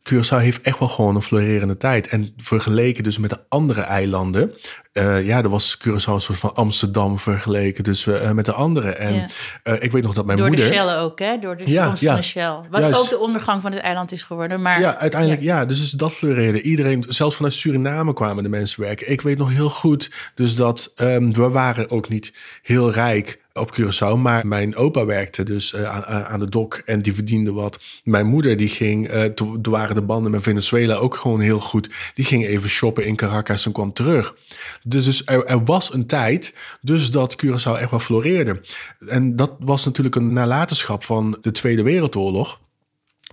[0.09, 2.07] Curaçao heeft echt wel gewoon een florerende tijd.
[2.07, 4.53] En vergeleken dus met de andere eilanden.
[4.93, 7.83] Uh, ja, er was Curaçao een soort van Amsterdam vergeleken.
[7.83, 8.89] Dus uh, met de andere.
[8.89, 9.27] En ja.
[9.63, 10.65] uh, ik weet nog dat mijn Door moeder...
[10.65, 11.39] Door de Shell ook, hè?
[11.39, 12.07] Door de ja, ja.
[12.07, 12.59] van de Shell.
[12.69, 12.99] Wat Juist.
[12.99, 14.61] ook de ondergang van het eiland is geworden.
[14.61, 15.65] Maar, ja, uiteindelijk ja.
[15.65, 16.61] Dus dat floreerde.
[16.61, 19.11] Iedereen, zelfs vanuit Suriname kwamen de mensen werken.
[19.11, 23.79] Ik weet nog heel goed dus dat um, we waren ook niet heel rijk op
[23.79, 24.17] Curaçao.
[24.17, 27.79] Maar mijn opa werkte dus uh, aan, aan, de dok en die verdiende wat.
[28.03, 31.89] Mijn moeder die ging, uh, toen waren de banden met Venezuela ook gewoon heel goed.
[32.13, 34.35] Die ging even shoppen in Caracas en kwam terug.
[34.83, 38.61] Dus, dus er, er, was een tijd dus dat Curaçao echt wel floreerde.
[39.07, 42.59] En dat was natuurlijk een nalatenschap van de Tweede Wereldoorlog.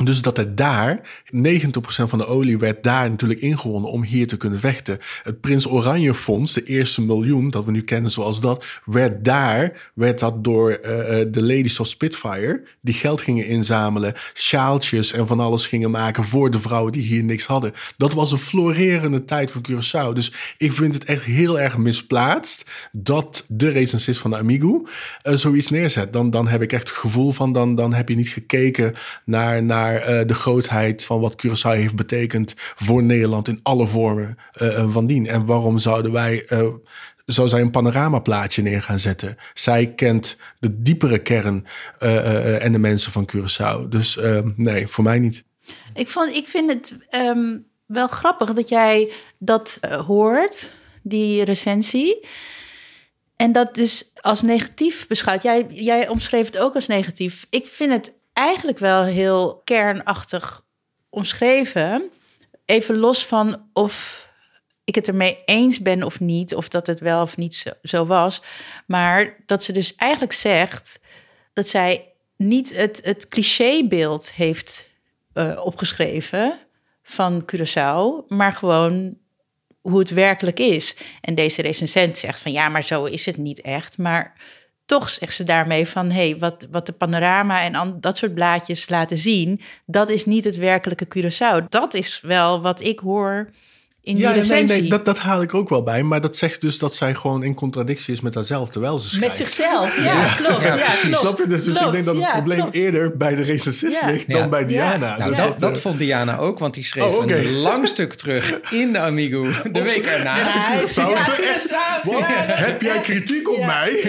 [0.05, 1.01] Dus dat er daar,
[1.35, 1.41] 90%
[1.81, 4.99] van de olie werd daar natuurlijk ingewonnen om hier te kunnen vechten.
[5.23, 9.91] Het Prins Oranje Fonds, de eerste miljoen dat we nu kennen zoals dat, werd daar,
[9.95, 10.79] werd dat door uh,
[11.29, 16.51] de Ladies of Spitfire, die geld gingen inzamelen, sjaaltjes en van alles gingen maken voor
[16.51, 17.73] de vrouwen die hier niks hadden.
[17.97, 20.13] Dat was een florerende tijd voor Curaçao.
[20.13, 24.87] Dus ik vind het echt heel erg misplaatst dat de recensist van de Amigo
[25.23, 26.13] uh, zoiets neerzet.
[26.13, 28.95] Dan, dan heb ik echt het gevoel van, dan, dan heb je niet gekeken
[29.25, 34.39] naar, naar uh, de grootheid van wat Curaçao heeft betekend voor Nederland in alle vormen
[34.63, 35.27] uh, van dien.
[35.27, 36.49] En waarom zouden wij,
[37.27, 39.37] zou zij een panoramaplaatje neer gaan zetten?
[39.55, 41.67] Zij kent de diepere kern
[42.61, 43.89] en de mensen van Curaçao.
[43.89, 44.19] Dus
[44.57, 45.45] nee, voor mij niet.
[45.95, 50.71] Ik, vond, ik vind het um, wel grappig dat jij dat hoort,
[51.03, 52.27] die recensie.
[53.37, 55.43] En dat dus als negatief beschouwt.
[55.43, 57.47] Jij, jij omschreef het ook als negatief.
[57.51, 60.65] Ik vind het eigenlijk wel heel kernachtig
[61.09, 62.11] omschreven.
[62.65, 64.29] Even los van of
[64.85, 68.43] ik het ermee eens ben of niet, of dat het wel of niet zo, was.
[68.87, 71.01] Maar dat ze dus eigenlijk zegt
[71.53, 74.91] dat zij niet het, het clichébeeld heeft
[75.35, 76.59] uh, opgeschreven
[77.03, 79.19] van Curaçao, maar gewoon
[79.81, 80.97] hoe het werkelijk is.
[81.21, 83.99] En deze recensent zegt van ja, maar zo is het niet echt.
[83.99, 84.35] Maar
[84.91, 88.89] toch zegt ze daarmee van hé, hey, wat, wat de panorama en dat soort blaadjes
[88.89, 91.69] laten zien, dat is niet het werkelijke Curaçao.
[91.69, 93.51] Dat is wel wat ik hoor
[94.03, 96.03] in ja, die nee, nee, dat, dat haal ik ook wel bij.
[96.03, 99.39] Maar dat zegt dus dat zij gewoon in contradictie is met haarzelf, terwijl ze schrijft.
[99.39, 100.35] Met zichzelf, ja, ja.
[100.35, 100.63] klopt.
[100.63, 101.49] Ja, ja klopt.
[101.51, 105.17] Dus, dus ik denk dat het probleem eerder bij de recensist ligt dan bij Diana.
[105.17, 107.39] Nou, dus dat, dat, dat, vond Diana ook, want die schreef oh, okay.
[107.39, 110.37] een lang stuk terug in de Amigo de week erna.
[110.37, 110.81] Ja,
[112.47, 114.01] Heb jij kritiek op mij?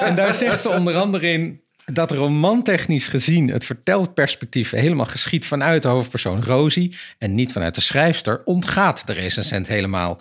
[0.00, 1.60] En daar zegt ze onder andere in
[1.92, 7.80] dat romantechnisch gezien het vertelperspectief helemaal geschiet vanuit de hoofdpersoon Rosie en niet vanuit de
[7.80, 10.20] schrijfster, ontgaat de recensent helemaal.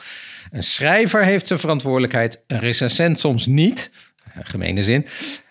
[0.52, 3.92] Een schrijver heeft zijn verantwoordelijkheid, een recensent soms niet.
[4.44, 5.06] Gemene zin.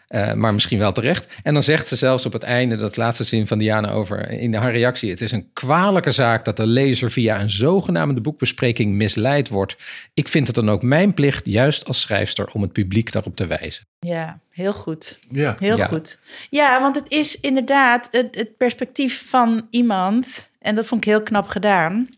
[0.08, 1.34] Uh, maar misschien wel terecht.
[1.42, 4.54] En dan zegt ze zelfs op het einde, dat laatste zin van Diana over in
[4.54, 9.48] haar reactie: Het is een kwalijke zaak dat de lezer via een zogenaamde boekbespreking misleid
[9.48, 9.76] wordt.
[10.14, 13.46] Ik vind het dan ook mijn plicht, juist als schrijfster, om het publiek daarop te
[13.46, 13.86] wijzen.
[14.00, 15.18] Ja, heel goed.
[15.30, 15.54] Ja.
[15.58, 15.86] Heel ja.
[15.86, 16.20] goed.
[16.50, 21.22] Ja, want het is inderdaad het, het perspectief van iemand, en dat vond ik heel
[21.22, 22.08] knap gedaan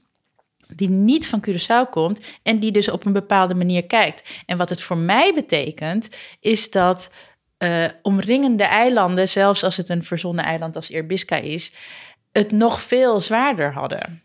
[0.77, 4.43] die niet van Curaçao komt en die dus op een bepaalde manier kijkt.
[4.47, 6.09] En wat het voor mij betekent,
[6.41, 7.11] is dat
[7.63, 11.73] uh, omringende eilanden, zelfs als het een verzonnen eiland als Irbiska is,
[12.33, 14.23] het nog veel zwaarder hadden.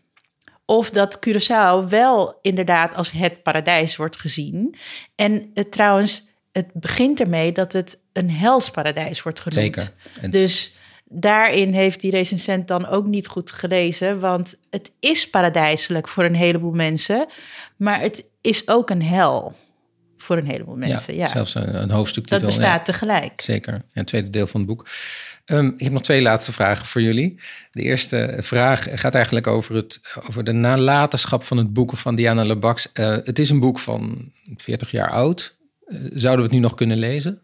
[0.64, 4.76] Of dat Curaçao wel inderdaad als het paradijs wordt gezien.
[5.14, 9.76] En het, trouwens, het begint ermee dat het een helsparadijs wordt genoemd.
[9.76, 10.30] Zeker.
[10.30, 14.20] Dus daarin heeft die recensent dan ook niet goed gelezen.
[14.20, 17.26] Want het is paradijselijk voor een heleboel mensen.
[17.76, 19.54] Maar het is ook een hel.
[20.16, 21.14] Voor een heleboel mensen.
[21.14, 22.28] Ja, zelfs een, een hoofdstuk.
[22.28, 23.40] Dat bestaat tegelijk.
[23.40, 23.72] Zeker.
[23.72, 24.86] Ja, het tweede deel van het boek.
[25.46, 27.40] Um, ik heb nog twee laatste vragen voor jullie.
[27.72, 32.44] De eerste vraag gaat eigenlijk over, het, over de nalatenschap van het boek van Diana
[32.44, 32.90] Lebax.
[32.94, 35.56] Uh, het is een boek van 40 jaar oud.
[35.86, 37.40] Uh, zouden we het nu nog kunnen lezen?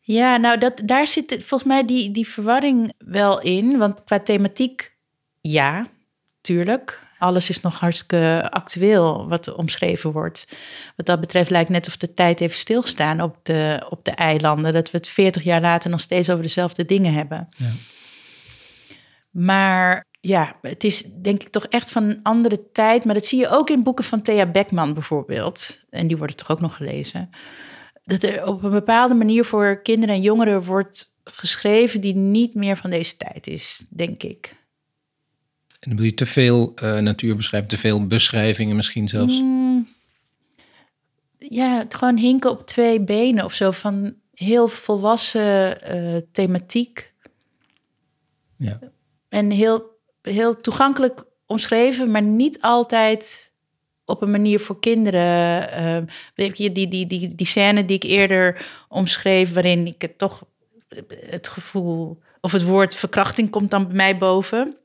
[0.00, 3.78] Ja, nou, dat, daar zit volgens mij die, die verwarring wel in.
[3.78, 4.92] Want qua thematiek,
[5.40, 5.86] ja,
[6.40, 7.03] tuurlijk.
[7.18, 10.48] Alles is nog hartstikke actueel wat omschreven wordt.
[10.96, 14.72] Wat dat betreft lijkt net of de tijd heeft stilgestaan op de, op de eilanden.
[14.72, 17.48] Dat we het 40 jaar later nog steeds over dezelfde dingen hebben.
[17.56, 17.70] Ja.
[19.30, 23.04] Maar ja, het is denk ik toch echt van een andere tijd.
[23.04, 25.80] Maar dat zie je ook in boeken van Thea Beckman bijvoorbeeld.
[25.90, 27.30] En die worden toch ook nog gelezen
[28.04, 32.76] dat er op een bepaalde manier voor kinderen en jongeren wordt geschreven die niet meer
[32.76, 34.56] van deze tijd is, denk ik.
[35.84, 39.40] En dan wil je te veel uh, natuur beschrijven, te veel beschrijvingen misschien zelfs?
[39.40, 39.88] Mm,
[41.38, 47.12] ja, gewoon hinken op twee benen of zo van heel volwassen uh, thematiek.
[48.56, 48.78] Ja.
[49.28, 53.52] En heel, heel toegankelijk omschreven, maar niet altijd
[54.04, 55.68] op een manier voor kinderen.
[55.80, 60.18] Uh, weet je, die, die, die, die scène die ik eerder omschreef, waarin ik het
[60.18, 60.44] toch
[61.28, 64.76] het gevoel of het woord verkrachting komt dan bij mij boven.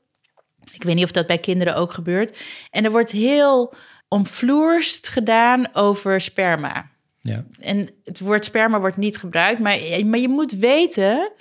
[0.72, 2.38] Ik weet niet of dat bij kinderen ook gebeurt.
[2.70, 3.74] En er wordt heel
[4.08, 6.90] omvloerst gedaan over sperma.
[7.20, 7.44] Ja.
[7.60, 11.32] En het woord sperma wordt niet gebruikt, maar, maar je moet weten.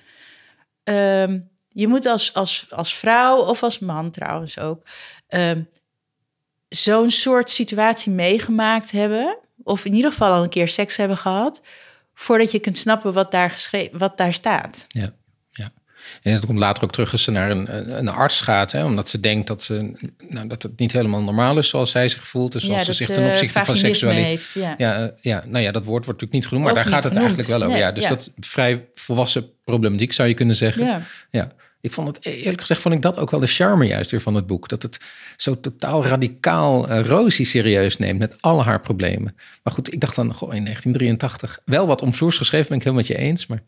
[0.84, 4.84] Um, je moet als, als, als vrouw of als man trouwens ook.
[5.30, 5.69] Um,
[6.69, 11.61] zo'n soort situatie meegemaakt hebben, of in ieder geval al een keer seks hebben gehad,
[12.13, 14.86] voordat je kunt snappen wat daar, geschreven, wat daar staat.
[14.88, 15.13] Ja, ja.
[16.22, 19.07] En het komt later ook terug als ze naar een, een arts gaat, hè, omdat
[19.07, 19.91] ze denkt dat, ze,
[20.30, 22.51] nou, dat het niet helemaal normaal is zoals zij zich voelt.
[22.51, 24.51] Dus zoals ze zich ten opzichte van seksualiteit.
[24.53, 24.76] Ja.
[24.78, 27.47] Ja, ja, nou ja, dat woord wordt natuurlijk niet genoemd, maar daar gaat het eigenlijk
[27.47, 27.78] wel over.
[27.78, 30.86] ja, dus dat vrij volwassen problematiek zou je kunnen zeggen.
[30.86, 31.01] Ja.
[31.32, 31.51] ja.
[31.82, 34.36] Ik vond het eerlijk gezegd vond ik dat ook wel de charme juist weer van
[34.36, 34.70] het boek.
[34.70, 34.97] Dat het
[35.38, 39.36] zo totaal radicaal uh, Rosie serieus neemt met alle haar problemen.
[39.64, 43.05] Maar goed, ik dacht dan, goh, in 1983 wel wat omvloers geschreven, ben ik helemaal
[43.07, 43.47] met je eens.
[43.47, 43.62] Maar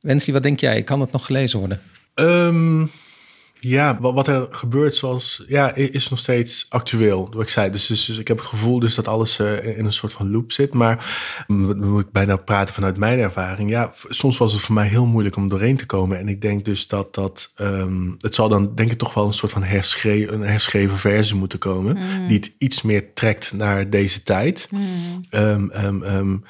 [0.00, 0.82] Wensie, wat denk jij?
[0.82, 1.80] Kan het nog gelezen worden?
[2.14, 2.90] Um,
[3.60, 7.70] ja, wat, wat, er gebeurt zoals, ja, is nog steeds actueel, wat ik zei.
[7.70, 10.30] Dus, dus, dus, ik heb het gevoel dus dat alles uh, in een soort van
[10.30, 10.74] loop zit.
[10.74, 11.14] Maar
[11.46, 13.70] moet ik bijna praten vanuit mijn ervaring.
[13.70, 16.18] Ja, soms was het voor mij heel moeilijk om doorheen te komen.
[16.18, 19.34] En ik denk dus dat dat, um, het zal dan denk ik toch wel een
[19.34, 21.96] soort van herschreven, een herschreven versie moeten komen.
[21.96, 22.28] Mm.
[22.28, 24.68] Die het iets meer trekt naar deze tijd.
[24.70, 25.24] Mm.
[25.30, 26.44] Um,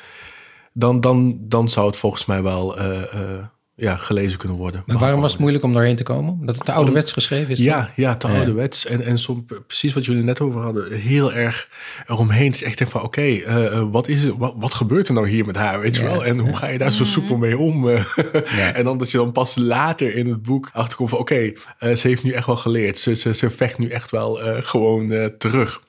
[0.79, 2.79] dan, dan, dan zou het volgens mij wel...
[2.79, 3.45] Uh, uh,
[3.77, 4.83] ja, gelezen kunnen worden.
[4.87, 6.33] Maar waarom was het moeilijk om doorheen te komen?
[6.33, 7.59] Omdat het te ouderwets geschreven is?
[7.59, 8.87] Ja, ja, te ouderwets.
[8.87, 11.69] En, en soms, precies wat jullie net over hadden, heel erg
[12.07, 12.47] eromheen.
[12.47, 14.37] Het is echt van, oké, okay, uh, eh, wat is het?
[14.37, 16.25] Wat, wat gebeurt er nou hier met haar, weet je wel?
[16.25, 17.89] En hoe ga je daar zo soepel mee om?
[18.75, 21.57] en dan dat je dan pas later in het boek achterkomt van, oké, okay,
[21.91, 22.99] uh, ze heeft nu echt wel geleerd.
[22.99, 25.85] Ze, ze, ze vecht nu echt wel uh, gewoon terug.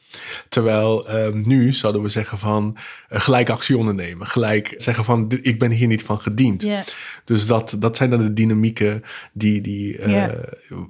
[0.49, 2.77] Terwijl uh, nu zouden we zeggen van
[3.09, 4.27] uh, gelijk actie ondernemen.
[4.27, 6.61] Gelijk zeggen van ik ben hier niet van gediend.
[6.61, 6.85] Yeah.
[7.23, 9.03] Dus dat, dat zijn dan de dynamieken
[9.33, 10.31] die, die uh, yeah.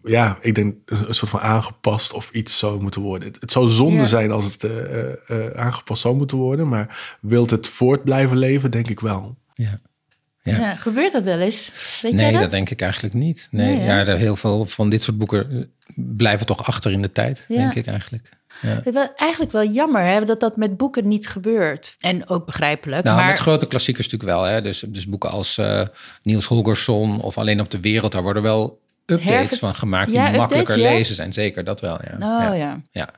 [0.03, 3.27] ja, ik denk een, soort van aangepast of iets zou moeten worden.
[3.27, 4.07] Het, het zou zonde yeah.
[4.07, 6.67] zijn als het uh, aangepast zou moeten worden.
[6.67, 9.37] Maar wilt het voort blijven leven, denk ik wel.
[9.53, 9.79] Ja.
[10.41, 10.57] Ja.
[10.57, 10.75] ja.
[10.75, 11.71] gebeurt dat wel eens?
[12.01, 12.41] Weet nee, dat?
[12.41, 12.49] dat?
[12.49, 13.47] denk ik eigenlijk niet.
[13.51, 17.45] Nee, nee ja, heel veel van dit soort boeken blijven toch achter in de tijd,
[17.47, 18.29] denk ik eigenlijk.
[18.61, 18.91] Ja.
[18.91, 21.95] Wel, eigenlijk wel jammer hè, dat dat met boeken niet gebeurt.
[21.99, 23.03] En ook begrijpelijk.
[23.03, 23.27] Nou, maar...
[23.27, 24.49] met grote klassiekers natuurlijk wel.
[24.49, 24.61] Hè?
[24.61, 25.81] Dus, dus boeken als uh,
[26.23, 30.77] Niels Holgersson of Alleen op de Wereld, daar worden wel updates van gemaakt die makkelijker
[30.77, 31.33] lezen zijn.
[31.33, 31.99] Zeker, dat wel.
[32.03, 32.49] Ja.
[32.49, 32.81] Oh, ja.
[32.91, 33.09] ja.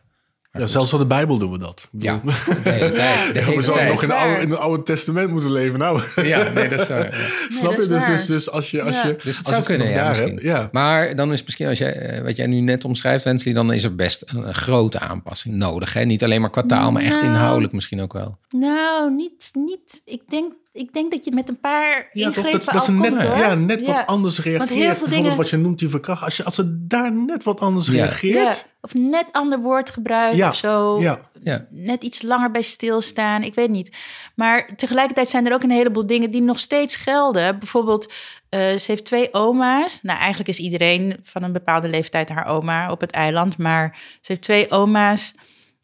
[0.51, 1.87] Ja, zelfs van de Bijbel doen we dat.
[1.91, 3.33] Ja, de hele tijd.
[3.33, 5.79] De hele we zouden nog in, oude, in het Oude Testament moeten leven.
[5.79, 6.01] Nou.
[6.23, 7.07] Ja, nee, dat is waar.
[7.49, 7.55] Ja.
[7.55, 7.87] Snap je?
[7.87, 8.81] Dus, dus, dus als je...
[8.81, 10.39] Als je dus het zou kunnen, ja, misschien.
[10.41, 10.69] ja.
[10.71, 13.83] Maar dan is misschien, als jij, eh, wat jij nu net omschrijft, Wensley, dan is
[13.83, 15.93] er best een, grote aanpassing nodig.
[15.93, 16.03] Hè?
[16.03, 17.25] Niet alleen maar kwartaal, maar echt nou.
[17.25, 18.37] inhoudelijk misschien ook wel.
[18.49, 19.49] Nou, niet...
[19.53, 22.91] niet ik denk ik denk dat je met een paar ja, ingrepen dat, dat ze
[22.91, 25.09] net, Ja, net wat anders reageert.
[25.09, 25.35] Dingen...
[25.35, 26.23] wat je noemt die verkracht.
[26.23, 27.93] Als, je, als ze daar net wat anders ja.
[27.93, 28.67] reageert.
[28.81, 31.01] Of net ander woord gebruikt of zo.
[31.01, 31.67] Ja.
[31.69, 33.43] Net iets langer bij stilstaan.
[33.43, 33.97] Ik weet niet.
[34.35, 37.59] Maar tegelijkertijd zijn er ook een heleboel dingen die nog steeds gelden.
[37.59, 39.99] Bijvoorbeeld, uh, ze heeft twee oma's.
[40.01, 43.57] Nou, eigenlijk is iedereen van een bepaalde leeftijd haar oma op het eiland.
[43.57, 45.33] Maar ze heeft twee oma's.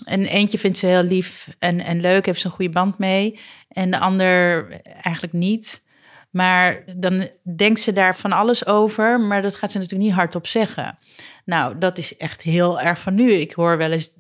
[0.04, 3.40] En eentje vindt ze heel lief en, en leuk, heeft ze een goede band mee.
[3.68, 5.84] En de ander eigenlijk niet.
[6.32, 10.48] Maar dan denkt ze daar van alles over, maar dat gaat ze natuurlijk niet hardop
[10.48, 10.98] zeggen.
[11.46, 13.32] Nou, dat is echt heel erg van nu.
[13.32, 14.14] Ik hoor wel eens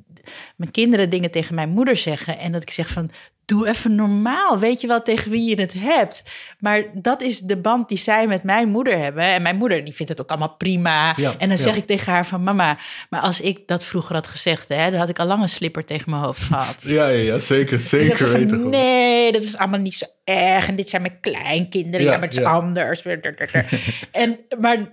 [0.55, 2.38] mijn kinderen dingen tegen mijn moeder zeggen.
[2.38, 3.11] En dat ik zeg van,
[3.46, 4.60] doe even normaal.
[4.60, 6.24] Weet je wel tegen wie je het hebt?
[6.60, 9.24] Maar dat is de band die zij met mijn moeder hebben.
[9.24, 11.14] En mijn moeder die vindt het ook allemaal prima.
[11.16, 11.80] Ja, en dan zeg ja.
[11.80, 12.43] ik tegen haar van...
[12.43, 12.78] mama,
[13.10, 14.68] maar als ik dat vroeger had gezegd...
[14.68, 16.82] Hè, dan had ik al lang een slipper tegen mijn hoofd gehad.
[16.86, 20.68] Ja, ja, ja zeker, zeker ze van, nee, dat is allemaal niet zo erg.
[20.68, 22.06] En dit zijn mijn kleinkinderen.
[22.06, 23.02] Ja, Ja, maar het is anders.
[24.12, 24.91] en, maar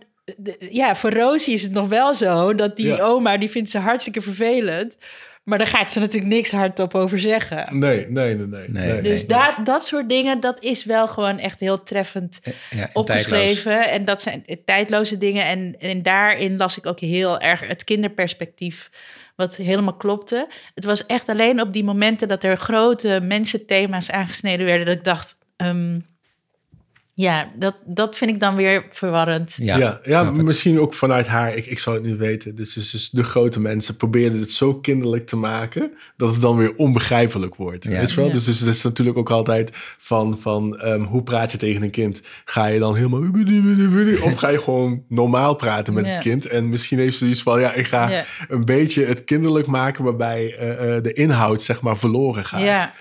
[0.70, 2.55] ja, voor Rosie is het nog wel zo...
[2.55, 4.96] dat die oma, die vindt ze hartstikke vervelend...
[5.43, 7.78] Maar daar gaat ze natuurlijk niks hardop over zeggen.
[7.78, 8.68] Nee, nee, nee, nee.
[8.68, 9.03] Nee, nee.
[9.03, 13.90] Dus dat, dat soort dingen, dat is wel gewoon echt heel treffend Ja, en opgeschreven.
[13.90, 15.45] En dat zijn tijdloze dingen.
[15.45, 18.90] En, en daarin las ik ook heel erg het kinderperspectief,
[19.36, 20.49] wat helemaal klopte.
[20.74, 25.05] Het was echt alleen op die momenten dat er grote mensenthema's aangesneden werden, dat ik
[25.05, 25.99] dacht, ehm,
[27.14, 29.56] ja, dat, dat vind ik dan weer verwarrend.
[29.60, 31.54] Ja, Ja, misschien ook vanuit haar.
[31.56, 32.54] Ik, ik zou het niet weten.
[32.54, 35.92] Dus, dus, dus de grote mensen probeerden het zo kinderlijk te maken...
[36.16, 37.84] dat het dan weer onbegrijpelijk wordt.
[37.84, 37.90] Ja.
[37.90, 38.26] Weet je wel?
[38.26, 38.32] Ja.
[38.32, 40.38] Dus, dus het is natuurlijk ook altijd van...
[40.40, 42.22] van ehm, hoe praat je tegen een kind?
[42.44, 43.20] Ga je dan helemaal...
[44.22, 46.12] of ga je gewoon normaal praten met Ja.
[46.12, 46.46] het kind?
[46.46, 47.60] En misschien heeft ze iets van...
[47.60, 48.24] ja, ik ga Ja.
[48.48, 50.04] een beetje het kinderlijk maken...
[50.04, 52.60] waarbij eh, eh, de inhoud zeg maar verloren gaat.
[52.62, 52.92] Ja.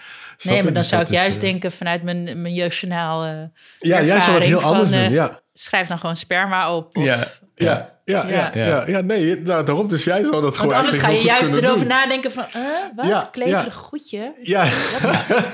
[0.42, 3.24] Snap Nee, maar dan Dus zou ik is, juist eh, denken vanuit mijn, mijn jeugdjournaal.
[3.24, 3.32] eh,
[3.80, 5.40] Ja, jij zou het heel ervaring anders doen, eh, ja.
[5.54, 6.98] Schrijf dan gewoon sperma op.
[6.98, 7.28] Of, Ja.
[7.56, 8.66] Ja, ja, ja, Ja.
[8.66, 9.88] ja, ja, nee, nou, daarom.
[9.88, 11.88] Dus jij zou dat gewoon Want anders ga je juist erover doen.
[11.88, 12.62] nadenken van, eh,
[12.96, 13.06] wat?
[13.06, 13.72] Ja, Kleverig ja.
[13.80, 14.34] goedje?
[14.44, 14.66] Ja,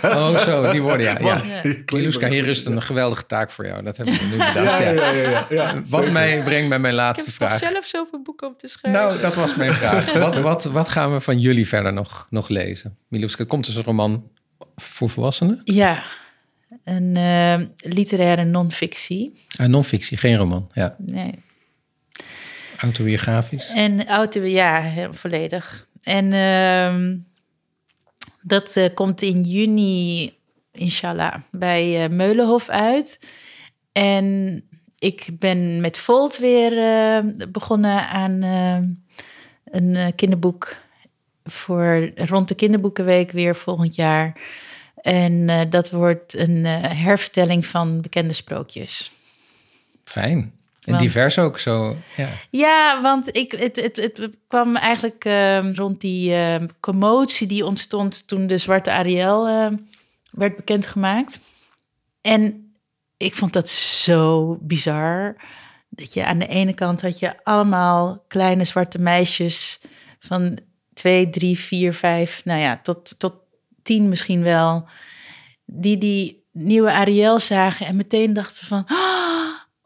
[0.03, 1.17] Oh, zo, die woorden, ja.
[1.27, 1.61] Ja.
[1.93, 3.83] Miluska, hier rust een geweldige taak voor jou.
[3.83, 4.55] Dat hebben we nu bedacht.
[4.55, 6.11] ja, Ja, ja, ja, ja, ja, Wat zeker.
[6.11, 7.59] mij brengt bij mijn Ik laatste heb vraag.
[7.59, 9.01] toch zelf zoveel boeken op te schrijven.
[9.01, 10.13] Nou, dat was mijn vraag.
[10.23, 12.97] Wat, wat, wat gaan we van jullie verder nog, nog lezen?
[13.07, 14.23] Miluska, komt dus een roman
[14.75, 15.61] voor volwassenen?
[15.63, 16.03] Ja,
[16.83, 19.45] een eh, literaire non-fictie.
[19.55, 20.69] Ah, non-fictie, geen roman.
[20.73, 21.33] Ja, Nee.
[22.77, 23.69] autobiografisch.
[23.69, 25.87] En auto, ja, volledig.
[26.01, 27.17] En ehm,
[28.41, 30.33] dat eh, komt in juni,
[30.71, 33.19] inshallah, bij eh, Meulenhof uit.
[33.91, 34.63] En
[34.99, 36.71] ik ben met Volt weer
[37.51, 38.41] begonnen aan
[39.63, 40.75] een kinderboek
[41.47, 44.39] voor rond de kinderboekenweek weer volgend jaar.
[45.01, 49.11] En eh, dat wordt een eh, hervertelling van bekende sprookjes.
[50.03, 50.37] Fijn.
[50.83, 51.97] En Want- divers ook zo.
[52.17, 52.27] Ja.
[52.49, 58.27] Ja, want ik, het, het, het kwam eigenlijk ehm, rond die ehm, commotie die ontstond
[58.27, 59.75] toen de Zwarte Ariel ehm,
[60.31, 61.39] werd bekendgemaakt.
[62.21, 62.71] En
[63.17, 65.35] ik vond dat zo bizar.
[65.89, 69.81] Dat je aan de ene kant had je allemaal kleine zwarte meisjes
[70.19, 70.59] van
[70.97, 73.33] twee, drie, vier, vijf, nou ja, tot, tot
[73.83, 74.85] tien misschien wel.
[75.65, 78.87] Die die nieuwe Ariel zagen en meteen dachten van...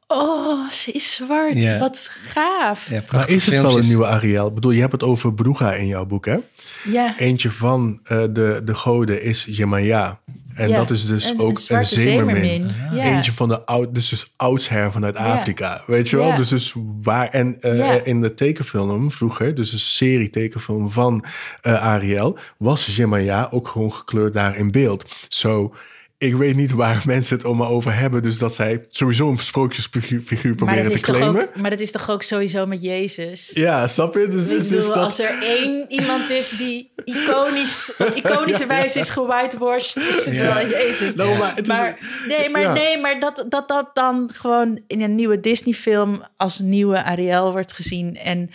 [0.08, 1.54] Oh, ze is zwart.
[1.54, 1.80] Ja.
[1.80, 2.90] Wat gaaf.
[2.90, 4.48] Ja, Maar is het wel een nieuwe Ariel?
[4.48, 6.38] Ik bedoel, je hebt het over Broega in jouw boek, hè?
[6.84, 7.18] Ja.
[7.18, 10.20] Eentje van eh, de, de goden is Jemaya.
[10.56, 12.36] En Ja, dat is dus een- ook een een zwarte zeemermin.
[12.44, 12.76] zeemermin.
[12.98, 13.04] Ja.
[13.16, 15.84] Eentje van de oud, dus, dus oudsher vanuit Afrika.
[15.88, 16.28] Weet je wel?
[16.28, 16.38] Ja.
[16.38, 17.28] Dus, dus waar.
[17.30, 18.04] En eh, Ja.
[18.04, 21.26] in de tekenfilm vroeger, dus een serie tekenfilm van
[21.62, 25.06] eh, Ariel, was Jemaya ook gewoon gekleurd daar in beeld.
[25.28, 25.74] Zo.
[26.22, 28.24] Ik weet niet waar mensen het allemaal over hebben.
[28.24, 31.42] Dus dat zij sowieso een sprookjesfiguur proberen te claimen.
[31.42, 33.52] ook, maar dat is toch ook sowieso met Jezus?
[33.54, 34.28] Ja, snap je?
[34.28, 34.98] Dus, Ik dus, bedoel, dus dat...
[34.98, 40.54] als er één iemand is die iconisch, op iconische wijze is gewhitewashed, is het Ja.
[40.54, 41.16] wel Jezus.
[41.16, 41.98] Nou, maar het is- maar,
[42.28, 42.74] nee, maar, ja.
[42.74, 47.74] nee, maar dat, dat dat dan gewoon in een nieuwe Disney-film als nieuwe Ariel wordt
[47.74, 48.18] gezien.
[48.18, 48.50] En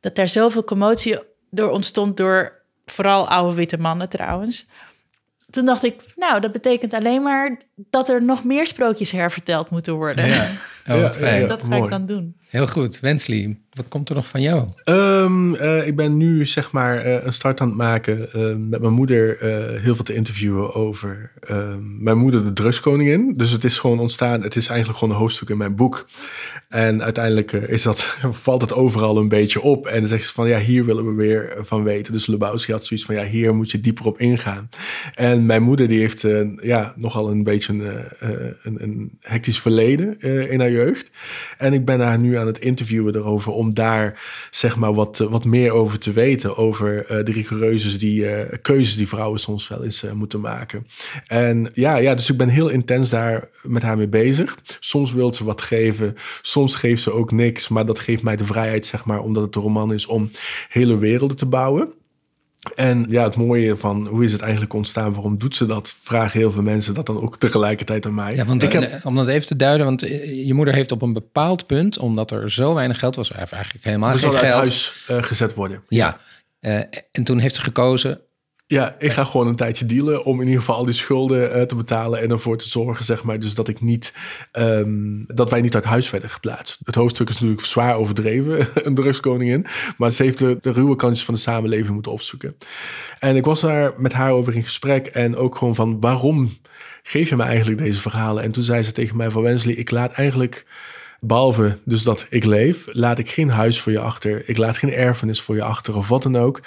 [0.00, 1.18] dat daar zoveel commotie
[1.50, 4.66] door ontstond door vooral oude witte mannen trouwens.
[5.54, 9.94] Toen dacht ik, nou, dat betekent alleen maar dat er nog meer sprookjes herverteld moeten
[9.94, 10.26] worden.
[10.26, 10.46] Ja.
[10.88, 11.40] Oh, Ja, fijn.
[11.40, 11.82] Dus dat ga mooi.
[11.82, 12.34] ik dan doen.
[12.48, 13.00] Heel goed.
[13.00, 14.68] Wensley, wat komt er nog van jou?
[14.84, 18.80] Ehm, eh, ik ben nu zeg maar eh, een start aan het maken eh, met
[18.80, 23.34] mijn moeder eh, heel veel te interviewen over ehm, mijn moeder de drugskoningin.
[23.36, 26.08] Dus het is gewoon ontstaan, het is eigenlijk gewoon een hoofdstuk in mijn boek.
[26.68, 28.16] En uiteindelijk is dat,
[28.46, 29.86] valt het overal een beetje op.
[29.86, 32.12] En dan zegt ze van ja, hier willen we weer van weten.
[32.12, 34.68] Dus Lebowski had zoiets van ja, hier moet je dieper op ingaan.
[35.14, 36.24] En mijn moeder die heeft
[36.62, 37.82] ja, nogal een beetje een,
[38.62, 40.70] een, een hectisch verleden eh, in haar
[41.58, 44.20] En ik ben haar nu aan het interviewen erover om daar
[44.50, 46.56] zeg maar wat, eh, wat meer over te weten.
[46.56, 50.86] Over eh, de rigoureuze die, eh, keuzes die vrouwen soms wel eens moeten maken.
[51.26, 54.58] En ja, ja, dus ik ben heel intens daar met haar mee bezig.
[54.80, 57.68] Soms wil ze wat geven, soms geeft ze ook niks.
[57.68, 60.30] Maar dat geeft mij de vrijheid, zeg maar, omdat het een roman is om
[60.68, 61.92] hele werelden te bouwen.
[62.74, 65.94] En ja, het mooie van hoe is het eigenlijk ontstaan, waarom doet ze dat?
[66.02, 68.34] Vragen heel veel mensen dat dan ook tegelijkertijd aan mij.
[68.34, 70.92] Ja, want ik heb, eh, om dat even te duiden, want eh, je moeder heeft
[70.92, 74.42] op een bepaald punt, omdat er zo weinig geld was, eigenlijk helemaal we geen geld.
[74.42, 75.82] huis eh, gezet worden.
[75.88, 76.18] Ja,
[76.64, 76.80] eh,
[77.12, 78.20] en toen heeft ze gekozen,
[78.66, 81.62] Ja, ik ga gewoon een tijdje dealen om in ieder geval al die schulden uh,
[81.62, 84.14] te betalen en ervoor te zorgen, zeg maar, dus dat ik niet,
[84.52, 86.78] um, dat wij niet uit huis werden geplaatst.
[86.84, 91.24] Het hoofdstuk is natuurlijk zwaar overdreven, een drugskoningin, maar ze heeft de, de ruwe kantjes
[91.24, 92.56] van de samenleving moeten opzoeken.
[93.18, 96.58] En ik was daar met haar over in gesprek en ook gewoon van waarom
[97.02, 98.42] geef je me eigenlijk deze verhalen?
[98.42, 100.66] En toen zei ze tegen mij van Wensley, ik laat eigenlijk
[101.26, 104.48] Behalve dus dat ik leef, laat ik geen huis voor je achter.
[104.48, 106.62] Ik laat geen erfenis voor je achter of wat dan ook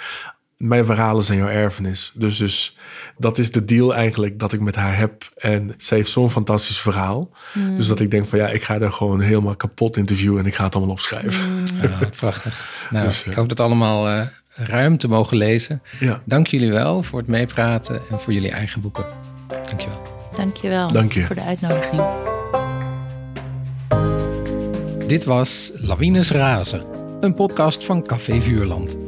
[0.58, 2.12] mijn verhalen zijn jouw erfenis.
[2.14, 2.76] Dus, dus
[3.16, 5.30] dat is de deal eigenlijk dat ik met haar heb.
[5.36, 7.30] En zij heeft zo'n fantastisch verhaal.
[7.52, 7.76] Hmm.
[7.76, 10.54] Dus dat ik denk van ja, ik ga daar gewoon helemaal kapot interviewen en ik
[10.54, 11.50] ga het allemaal opschrijven.
[11.50, 11.64] Mm.
[11.82, 12.86] Ja, prachtig.
[12.90, 15.82] Nou, dus, ik hoop dat allemaal uh, ruim te mogen lezen.
[15.98, 16.22] Ja.
[16.24, 19.04] Dank jullie wel voor het meepraten en voor jullie eigen boeken.
[19.48, 20.02] Dankjewel.
[20.36, 21.24] Dankjewel Dank je.
[21.24, 22.02] voor de uitnodiging.
[25.06, 26.82] Dit was Lawines Razen,
[27.20, 29.07] een podcast van Café Vuurland.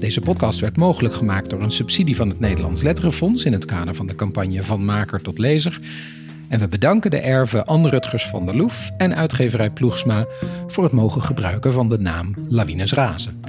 [0.00, 3.94] Deze podcast werd mogelijk gemaakt door een subsidie van het Nederlands Letterenfonds in het kader
[3.94, 5.80] van de campagne Van Maker tot Lezer
[6.50, 10.26] en we bedanken de erven Anne Rutgers van der Loef en uitgeverij Ploegsma
[10.66, 13.40] voor het mogen gebruiken van de naam Lawines Razen.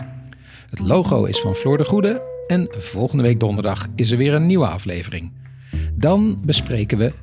[0.69, 4.45] Het logo is van Floor de Goede en volgende week donderdag is er weer een
[4.45, 5.31] nieuwe aflevering.
[5.93, 7.13] Dan bespreken we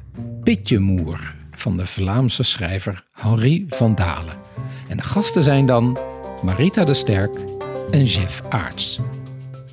[0.42, 4.34] Pitjemoer van de Vlaamse schrijver Henri van Dalen.
[4.88, 5.98] En de gasten zijn dan
[6.42, 7.36] Marita de Sterk
[7.90, 9.00] en Jeff Aarts.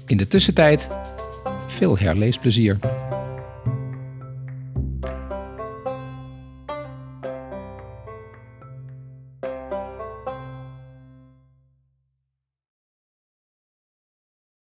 [0.05, 0.89] In de tussentijd
[1.67, 2.77] veel herleesplezier.